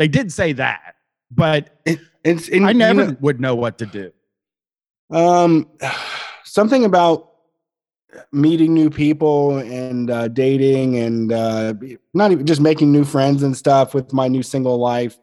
[0.00, 0.96] they did say that
[1.30, 1.70] but
[2.24, 4.10] It's and, i you never know- would know what to do
[5.10, 5.68] Um,
[6.44, 7.27] something about
[8.32, 11.74] meeting new people and uh, dating and uh,
[12.14, 15.18] not even just making new friends and stuff with my new single life.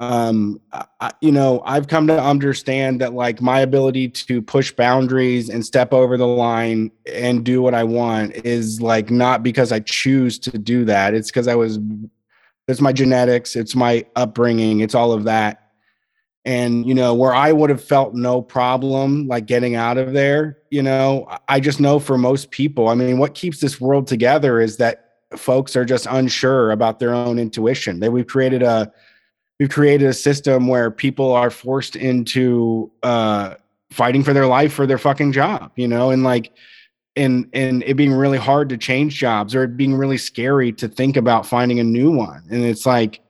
[0.00, 5.50] Um, I, you know, I've come to understand that like my ability to push boundaries
[5.50, 9.80] and step over the line and do what I want is like not because I
[9.80, 11.12] choose to do that.
[11.14, 11.78] It's because I was.
[12.66, 13.56] It's my genetics.
[13.56, 14.80] It's my upbringing.
[14.80, 15.69] It's all of that
[16.44, 20.58] and you know where i would have felt no problem like getting out of there
[20.70, 24.60] you know I- just know for most people i mean what keeps this world together
[24.60, 28.00] is that folks are just unsure about their own intuition.
[28.00, 28.92] That we've created a
[29.58, 33.54] we've created a system where people are forced into uh
[33.90, 36.52] fighting for their life for their fucking job you know and like
[37.16, 40.88] and and it being really hard to change jobs or it being really scary to
[40.88, 42.42] think about finding a new one.
[42.50, 43.20] And it's like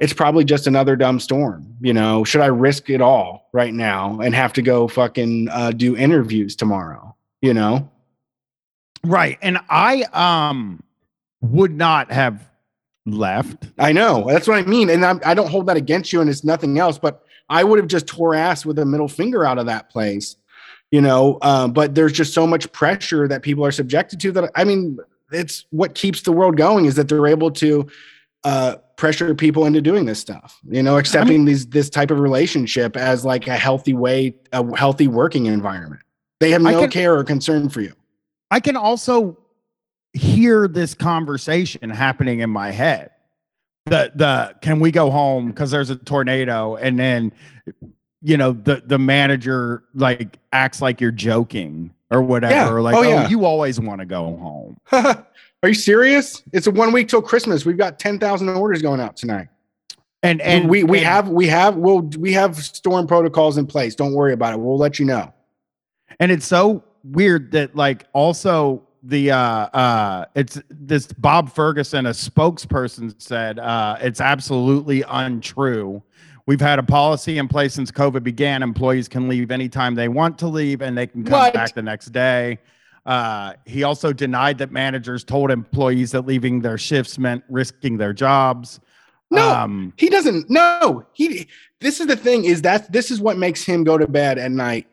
[0.00, 1.76] it's probably just another dumb storm.
[1.80, 5.70] You know, should I risk it all right now and have to go fucking uh,
[5.70, 7.14] do interviews tomorrow?
[7.40, 7.90] You know,
[9.04, 10.82] right and i um
[11.42, 12.42] would not have
[13.06, 16.22] left I know that's what I mean, and I'm, I don't hold that against you,
[16.22, 16.98] and it's nothing else.
[16.98, 20.36] But I would have just tore ass with a middle finger out of that place.
[20.90, 24.50] You know, uh, but there's just so much pressure that people are subjected to that.
[24.54, 24.98] I mean,
[25.32, 27.86] it's what keeps the world going is that they're able to
[28.44, 30.58] uh, pressure people into doing this stuff.
[30.68, 35.08] You know, accepting these this type of relationship as like a healthy way, a healthy
[35.08, 36.02] working environment.
[36.40, 37.92] They have no can- care or concern for you.
[38.50, 39.38] I can also
[40.12, 43.10] hear this conversation happening in my head.
[43.86, 47.32] The the can we go home because there's a tornado and then
[48.22, 52.80] you know the the manager like acts like you're joking or whatever Yeah.
[52.80, 53.28] like Oh, oh, yeah.
[53.28, 54.78] you always want to go home.
[55.64, 56.42] Are you serious?
[56.52, 57.64] It's a one week till Christmas.
[57.64, 59.48] We've got ten thousand orders going out tonight.
[60.22, 63.66] And and and we we and- have we have we'll we have storm protocols in
[63.66, 63.94] place.
[63.94, 64.60] Don't worry about it.
[64.60, 65.32] We'll let you know.
[66.20, 72.10] and it's so weird that like also the uh uh it's this Bob Ferguson, a
[72.10, 76.02] spokesperson said uh it's absolutely untrue.
[76.44, 78.62] We've had a policy in place since COVID began.
[78.62, 81.54] Employees can leave anytime they want to leave and they can come What?
[81.54, 82.58] back the next day.
[83.06, 88.12] Uh, he also denied that managers told employees that leaving their shifts meant risking their
[88.12, 88.80] jobs.
[89.30, 90.48] No, Um, he doesn't.
[90.48, 91.48] No, he.
[91.80, 92.44] This is the thing.
[92.44, 94.86] Is that this is what makes him go to bed at night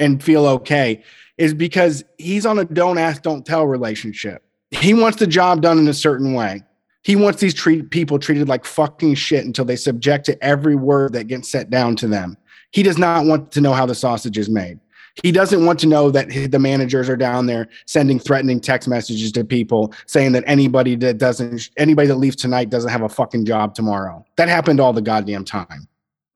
[0.00, 1.02] and feel okay?
[1.38, 4.42] Is because he's on a don't ask, don't tell relationship.
[4.70, 6.62] He wants the job done in a certain way.
[7.02, 11.14] He wants these treat people treated like fucking shit until they subject to every word
[11.14, 12.36] that gets set down to them.
[12.72, 14.78] He does not want to know how the sausage is made.
[15.22, 19.32] He doesn't want to know that the managers are down there sending threatening text messages
[19.32, 23.44] to people saying that anybody that doesn't, anybody that leaves tonight doesn't have a fucking
[23.44, 24.24] job tomorrow.
[24.36, 25.88] That happened all the goddamn time.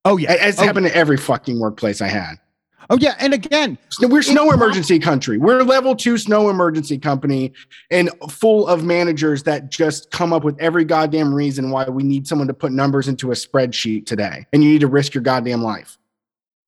[0.05, 2.35] oh yeah, It- It's oh, happened to every fucking workplace I had.
[2.91, 5.39] oh yeah, and again, we're snow emergency country.
[5.39, 7.53] We're level two snow emergency company
[7.91, 12.27] and full of managers that just come up with every goddamn reason why we need
[12.27, 14.47] someone to put numbers into a spreadsheet today.
[14.53, 15.97] And you need to risk your goddamn life.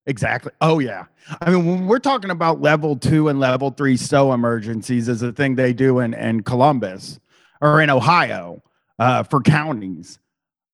[0.07, 0.53] Exactly.
[0.61, 1.07] Oh yeah.
[1.41, 5.33] I mean, when we're talking about level two and level three SO emergencies, is a
[5.33, 7.21] thing they do in in Columbus
[7.61, 8.63] or in Ohio
[8.99, 10.19] uh, for counties.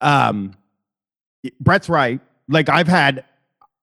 [0.01, 0.55] Um,
[1.61, 2.21] Brett's right.
[2.49, 3.25] Like I've had,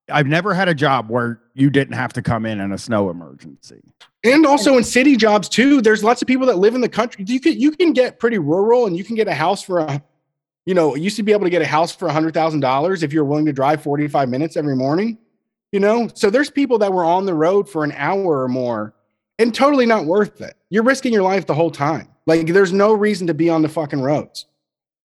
[0.09, 3.09] I've never had a job where you didn't have to come in in a snow
[3.09, 3.81] emergency.
[4.23, 5.81] And also in city jobs too.
[5.81, 7.23] There's lots of people that live in the country.
[7.25, 10.03] You can you can get pretty rural and you can get a house for a
[10.65, 13.01] you know, you used to be able to get a house for hundred thousand dollars
[13.01, 15.17] if you're willing to drive 45 minutes every morning.
[15.71, 18.93] You know, so there's people that were on the road for an hour or more
[19.37, 20.55] and totally not worth it.
[20.69, 22.07] You're risking your life the whole time.
[22.25, 24.45] Like there's no reason to be on the fucking roads.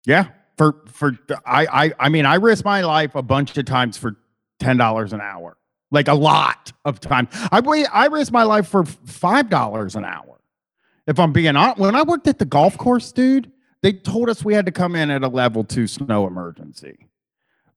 [0.05, 0.27] Yeah.
[0.57, 4.17] For for I I I mean I risk my life a bunch of times for
[4.59, 5.57] ten dollars an hour.
[5.89, 7.27] Like a lot of time.
[7.51, 10.39] I wait I risk my life for five dollars an hour.
[11.07, 14.45] If I'm being honest, when I worked at the golf course, dude, they told us
[14.45, 17.07] we had to come in at a level two snow emergency.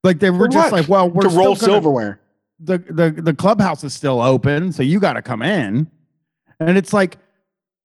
[0.03, 2.21] Like they were just like, well, we're to roll gonna- silverware.
[2.59, 5.91] The the the clubhouse is still open, so you got to come in.
[6.61, 7.19] And it's like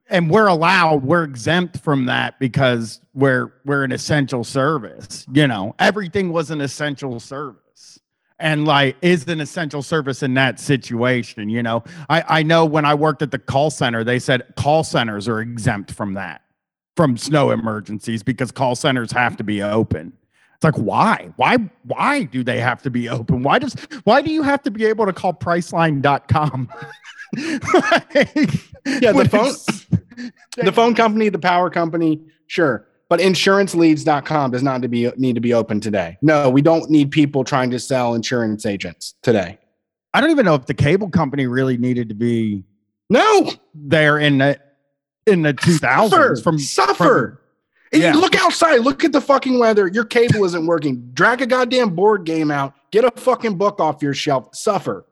[0.10, 5.26] and we're allowed, we're exempt from that because we're we're an essential service.
[5.32, 8.00] You know, everything was an essential service.
[8.42, 11.84] And like is an essential service in that situation, you know.
[12.08, 15.42] I I know when I worked at the call center, they said call centers are
[15.42, 16.42] exempt from that.
[16.96, 20.14] From snow emergencies because call centers have to be open.
[20.60, 21.32] It's like why?
[21.38, 21.56] Why
[21.86, 23.44] why do they have to be open?
[23.44, 26.70] Why does why do you have to be able to call priceline.com?
[28.86, 30.32] Yeah, the phone
[30.66, 32.88] the phone company, the power company, sure.
[33.08, 36.18] But insuranceleads.com does not to be need to be open today.
[36.22, 39.58] No, we don't need people trying to sell insurance agents today.
[40.14, 42.64] I don't even know if the cable company really needed to be
[43.10, 44.60] No, there in the
[45.26, 47.42] in the 2000s suffer, from suffer.
[47.92, 48.14] And you Yeah.
[48.16, 48.82] Look outside.
[48.82, 49.88] Look at the fucking weather.
[49.88, 51.10] Your cable isn't working.
[51.14, 52.74] Drag a goddamn board game out.
[52.92, 54.54] Get a fucking book off your shelf.
[54.56, 55.06] Suffer.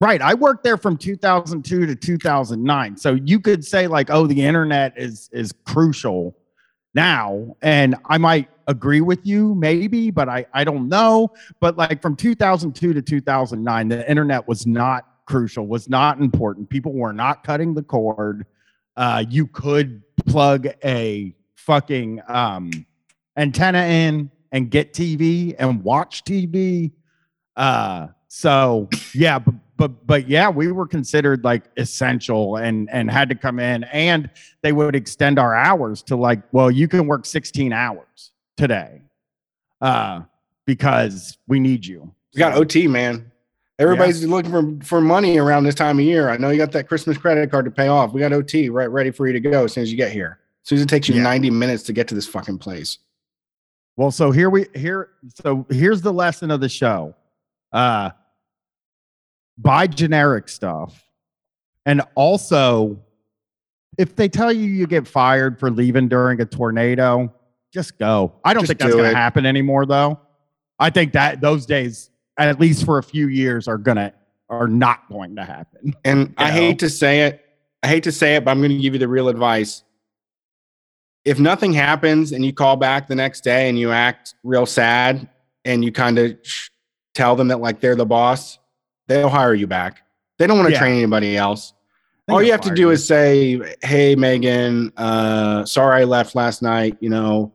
[0.00, 4.40] right i worked there from 2002 to 2009 so you could say like oh the
[4.42, 6.34] internet is is crucial
[6.94, 11.28] now and i might agree with you maybe but i i don't know
[11.60, 16.92] but like from 2002 to 2009 the internet was not crucial was not important people
[16.94, 18.46] were not cutting the cord
[18.96, 22.70] uh you could plug a fucking um
[23.36, 26.90] antenna in and get tv and watch tv
[27.56, 33.28] uh so yeah but but but yeah we were considered like essential and and had
[33.28, 34.30] to come in and
[34.62, 39.02] they would extend our hours to like well you can work 16 hours today
[39.80, 40.20] uh
[40.66, 43.30] because we need you We got OT, man.
[43.78, 46.28] Everybody's looking for, for money around this time of year.
[46.28, 48.12] I know you got that Christmas credit card to pay off.
[48.12, 50.39] We got OT right ready for you to go as soon as you get here.
[50.64, 51.22] As soon as it takes you Yeah.
[51.22, 52.98] 90 minutes to get to this fucking place.
[53.96, 55.10] Well, so here we here
[55.42, 57.14] so here's the lesson of the show.
[57.72, 58.10] Uh
[59.58, 61.04] buy generic stuff.
[61.86, 63.02] And also
[63.98, 67.32] if they tell you you get fired for leaving during a tornado,
[67.72, 68.32] just go.
[68.44, 70.18] I don't Just think that's going to happen anymore though.
[70.78, 74.12] I think that those days at least for a few years are going to
[74.48, 75.94] are not going to happen.
[76.04, 76.54] And I know?
[76.54, 77.44] hate to say it.
[77.82, 79.82] I hate to say it, but I'm going to give you the real advice.
[81.24, 85.28] If nothing happens and you call back the next day and you act real sad
[85.64, 86.70] and you kind of sh-
[87.14, 88.58] tell them that like they're the boss,
[89.06, 90.02] they'll hire you back.
[90.38, 90.78] They don't want to Yeah.
[90.80, 91.74] train anybody else.
[92.28, 96.96] All you have to do is say, "Hey, Megan, uh, sorry I left last night.
[97.00, 97.52] You know,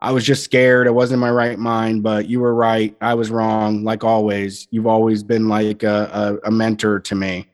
[0.00, 0.86] I was just scared.
[0.86, 2.94] I wasn't in my right mind, but you were right.
[3.00, 3.82] I was wrong.
[3.82, 7.48] Like always, you've always been like a, a, a mentor to me.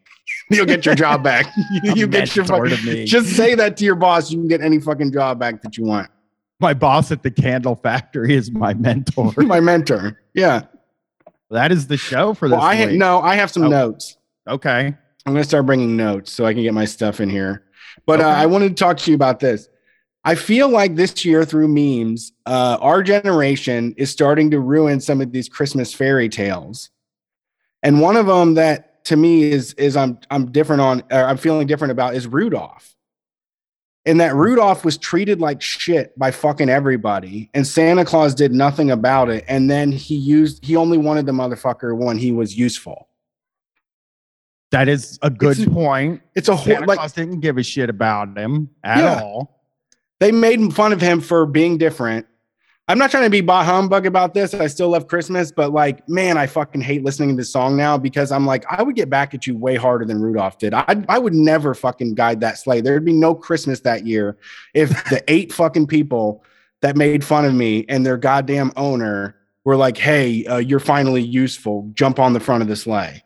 [0.51, 1.47] You'll get your job back.
[1.94, 3.05] you get your fucking, to me.
[3.05, 4.31] just say that to your boss.
[4.31, 6.10] You can get any fucking job back that you want.
[6.59, 9.32] My boss at the candle factory is my mentor.
[9.39, 10.20] My mentor.
[10.35, 10.62] Yeah.
[11.51, 13.68] that is the show for this Well, I ha- no, I have some Oh.
[13.68, 14.16] notes.
[14.47, 14.94] Okay.
[15.27, 17.64] I'm going to start bringing notes so I can get my stuff in here.
[18.06, 19.68] But uh, I wanted to talk to you about this.
[20.24, 25.20] I feel like this year through memes, uh, our generation is starting to ruin some
[25.20, 26.90] of these Christmas fairy tales.
[27.82, 31.66] And one of them that to me is is I'm I'm different on I'm feeling
[31.66, 32.94] different about is Rudolph.
[34.06, 38.90] And that Rudolph was treated like shit by fucking everybody, and Santa Claus did nothing
[38.90, 39.44] about it.
[39.47, 43.09] And then he used he only wanted the motherfucker when he was useful.
[44.70, 46.22] That is a good It's- point.
[46.35, 49.20] It's a whole Santa like Claus didn't give a shit about him at Yeah.
[49.22, 49.56] all.
[50.20, 52.27] they made fun of him for being different.
[52.90, 54.52] I'm not trying to be bah humbug about this.
[54.52, 57.96] I still love Christmas, but like, man, I fucking hate listening to this song now
[57.96, 60.74] because I'm like, I would get back at you way harder than Rudolph did.
[60.74, 62.80] I, I would never fucking guide that sleigh.
[62.80, 64.38] There'd be no Christmas that year
[64.74, 66.42] if the eight fucking people
[66.80, 71.22] that made fun of me and their goddamn owner were like, hey, uh, you're finally
[71.22, 71.88] useful.
[71.94, 73.22] Jump on the front of the sleigh.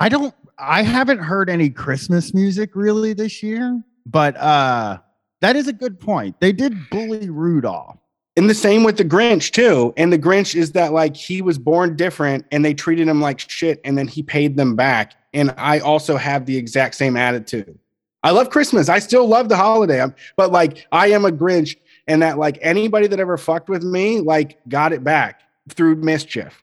[0.00, 4.98] I don't I haven't heard any Christmas music really this year, but uh
[5.40, 6.40] that is a good point.
[6.40, 7.98] They did bully Rudolph.
[8.36, 9.94] And the same with the Grinch too.
[9.96, 13.38] And the Grinch is that like he was born different and they treated him like
[13.38, 15.14] shit and then he paid them back.
[15.32, 17.78] And I also have the exact same attitude.
[18.24, 18.88] I love Christmas.
[18.88, 20.00] I still love the holiday.
[20.00, 21.76] I'm- but like I am a Grinch
[22.08, 26.62] and that like anybody that ever fucked with me like got it back through mischief.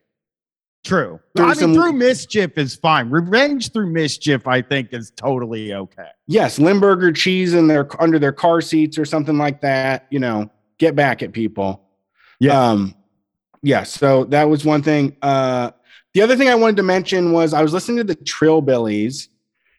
[0.83, 1.19] True.
[1.35, 3.09] Through I mean, some- through mischief is fine.
[3.11, 6.07] Revenge through mischief, I think, is totally okay.
[6.27, 10.49] Yes, Limburger cheese in their under their car seats or something like that, you know,
[10.81, 11.79] get back at people.
[12.39, 12.59] Yeah.
[12.59, 12.95] Um,
[13.61, 15.15] yeah, so that was one thing.
[15.21, 15.71] Uh,
[16.15, 19.27] the other thing I wanted to mention was I was listening to the Trillbillies,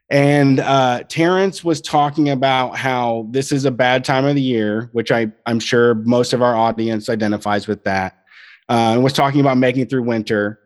[0.09, 4.89] and uh, Tarence was talking about how this is a bad time of the year,
[4.93, 8.19] which I I'm sure most of our audience identifies with that.
[8.69, 10.61] Uh, and was talking about making it through winter.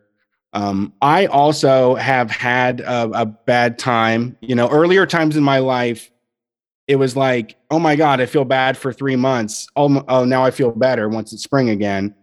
[0.53, 4.37] Um, I also have had a, a bad time.
[4.41, 6.11] You know, earlier times in my life,
[6.87, 9.67] it was like, oh my God, I feel bad for three months.
[9.75, 12.15] Oh, oh now I feel better once it's spring again.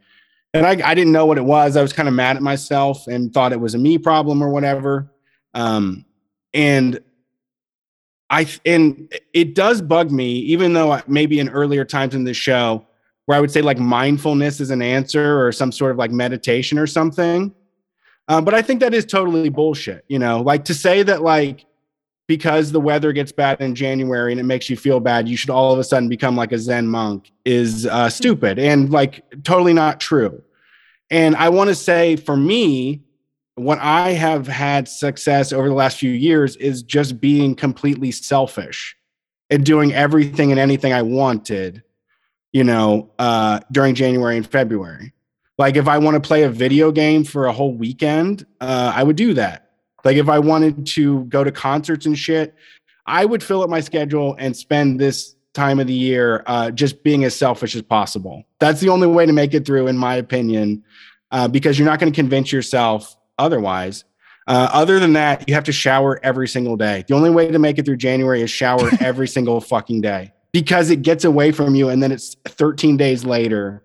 [0.54, 1.76] And I, I didn't know what it was.
[1.76, 4.50] I was kind of mad at myself and thought it was a me problem or
[4.50, 5.12] whatever.
[5.52, 6.04] Um,
[6.54, 7.00] and
[8.30, 12.86] I and it does bug me, even though maybe in earlier times in the show
[13.26, 16.78] where I would say like mindfulness is an answer or some sort of like meditation
[16.78, 17.54] or something.
[18.28, 20.04] Uh, but I think that is totally bullshit.
[20.08, 21.66] You know, like to say that like
[22.26, 25.50] because the weather gets bad in January and it makes you feel bad, you should
[25.50, 29.74] all of a sudden become like a Zen monk is uh, stupid and like totally
[29.74, 30.42] not true.
[31.10, 33.02] And I want to say for me,
[33.56, 38.96] what I have had success over the last few years is just being completely selfish
[39.50, 41.82] and doing everything and anything I wanted,
[42.52, 45.12] you know, uh, during January and February.
[45.56, 49.04] Like if I want to play a video game for a whole weekend, uh, I
[49.04, 49.63] would do that.
[50.04, 52.54] Like if I wanted to go to concerts and shit,
[53.06, 57.02] I would fill up my schedule and spend this time of the year uh, just
[57.02, 58.44] being as selfish as possible.
[58.58, 60.82] That's the only way to make it through, in my opinion,
[61.30, 64.04] uh, because you're not going to convince yourself otherwise.
[64.46, 67.04] Uh, other than that, you have to shower every single day.
[67.08, 70.90] The only way to make it through January is shower every single fucking day because
[70.90, 73.83] it gets away from you, and then it's 13 days later.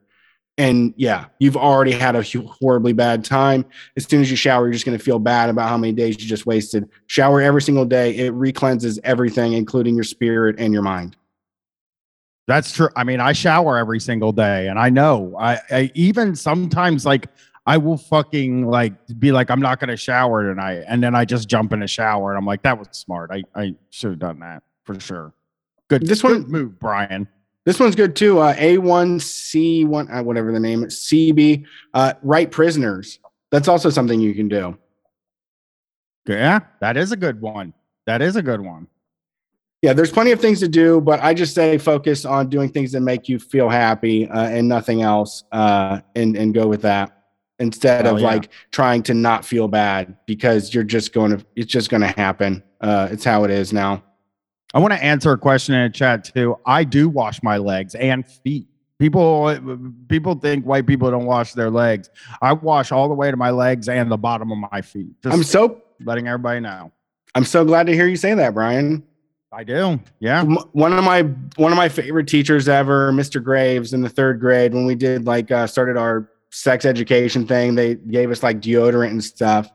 [0.60, 3.64] And yeah, you've already had a horribly bad time.
[3.96, 6.22] As soon as you shower, you're just going to feel bad about how many days
[6.22, 6.90] you just wasted.
[7.08, 8.18] Shower every single day.
[8.18, 11.16] It recleanses everything, including your spirit and your mind.
[12.46, 12.90] That's true.
[12.98, 17.28] I mean, I shower every single day, and I know I, I even sometimes like
[17.66, 21.48] I will fucking like be like, I'm not gonna shower tonight, and then I just
[21.48, 23.30] jump in a shower, and I'm like, that was smart.
[23.32, 25.32] I I should have done that for sure.
[25.90, 26.06] Good.
[26.06, 27.30] This good one- move, Brian.
[27.70, 28.40] This one's good too.
[28.40, 33.20] Uh, A1C1, uh, whatever the name is, CB, uh, right prisoners.
[33.52, 34.76] That's also something you can do.
[36.26, 37.76] Yeah, that is a good one.
[38.08, 38.88] That is a good one.
[39.84, 42.92] Yeah, there's plenty of things to do, but I just say focus on doing things
[42.94, 47.22] that make you feel happy uh, and nothing else, uh, and and go with that
[47.60, 48.28] instead Hell of yeah.
[48.30, 52.08] like trying to not feel bad because you're just going to it's just going to
[52.08, 52.64] happen.
[52.82, 54.02] Uh, it's how it is now.
[54.74, 56.58] I want to answer a question in the chat too.
[56.66, 58.68] I do wash my legs and feet.
[59.00, 59.58] People
[60.10, 62.10] people think white people don't wash their legs.
[62.42, 65.22] I wash all the way to my legs and the bottom of my feet.
[65.24, 66.92] Just I'm so letting everybody know.
[67.34, 69.04] I'm so glad to hear you say that, Brian.
[69.52, 70.00] I do.
[70.20, 70.44] Yeah.
[70.44, 71.24] One of my
[71.56, 73.44] one of my favorite teachers ever, Mr.
[73.44, 77.74] Graves, in the third grade when we did like uh, started our sex education thing.
[77.74, 79.72] They gave us like deodorant and stuff,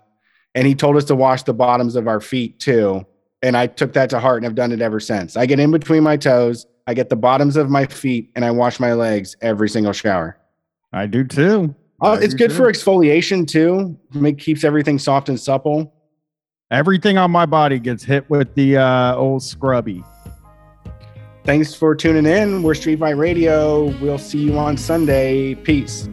[0.55, 3.05] and he told us to wash the bottoms of our feet too.
[3.45, 5.37] And I took that to heart and I've done it ever since.
[5.37, 8.51] I get in between my toes, I get the bottoms of my feet, and I
[8.51, 10.39] wash my legs every single shower.
[10.95, 11.75] I do too.
[12.01, 12.57] Oh, I it's good too.
[12.57, 13.99] for exfoliation too.
[14.15, 15.93] It keeps everything soft and supple.
[16.71, 20.03] everything on my body gets hit with the uh, old scrubby.
[21.45, 22.63] Thanks for tuning in.
[22.63, 23.91] We're Street Fight Radio.
[24.01, 25.55] We'll see you on Sunday.
[25.55, 26.09] Peace.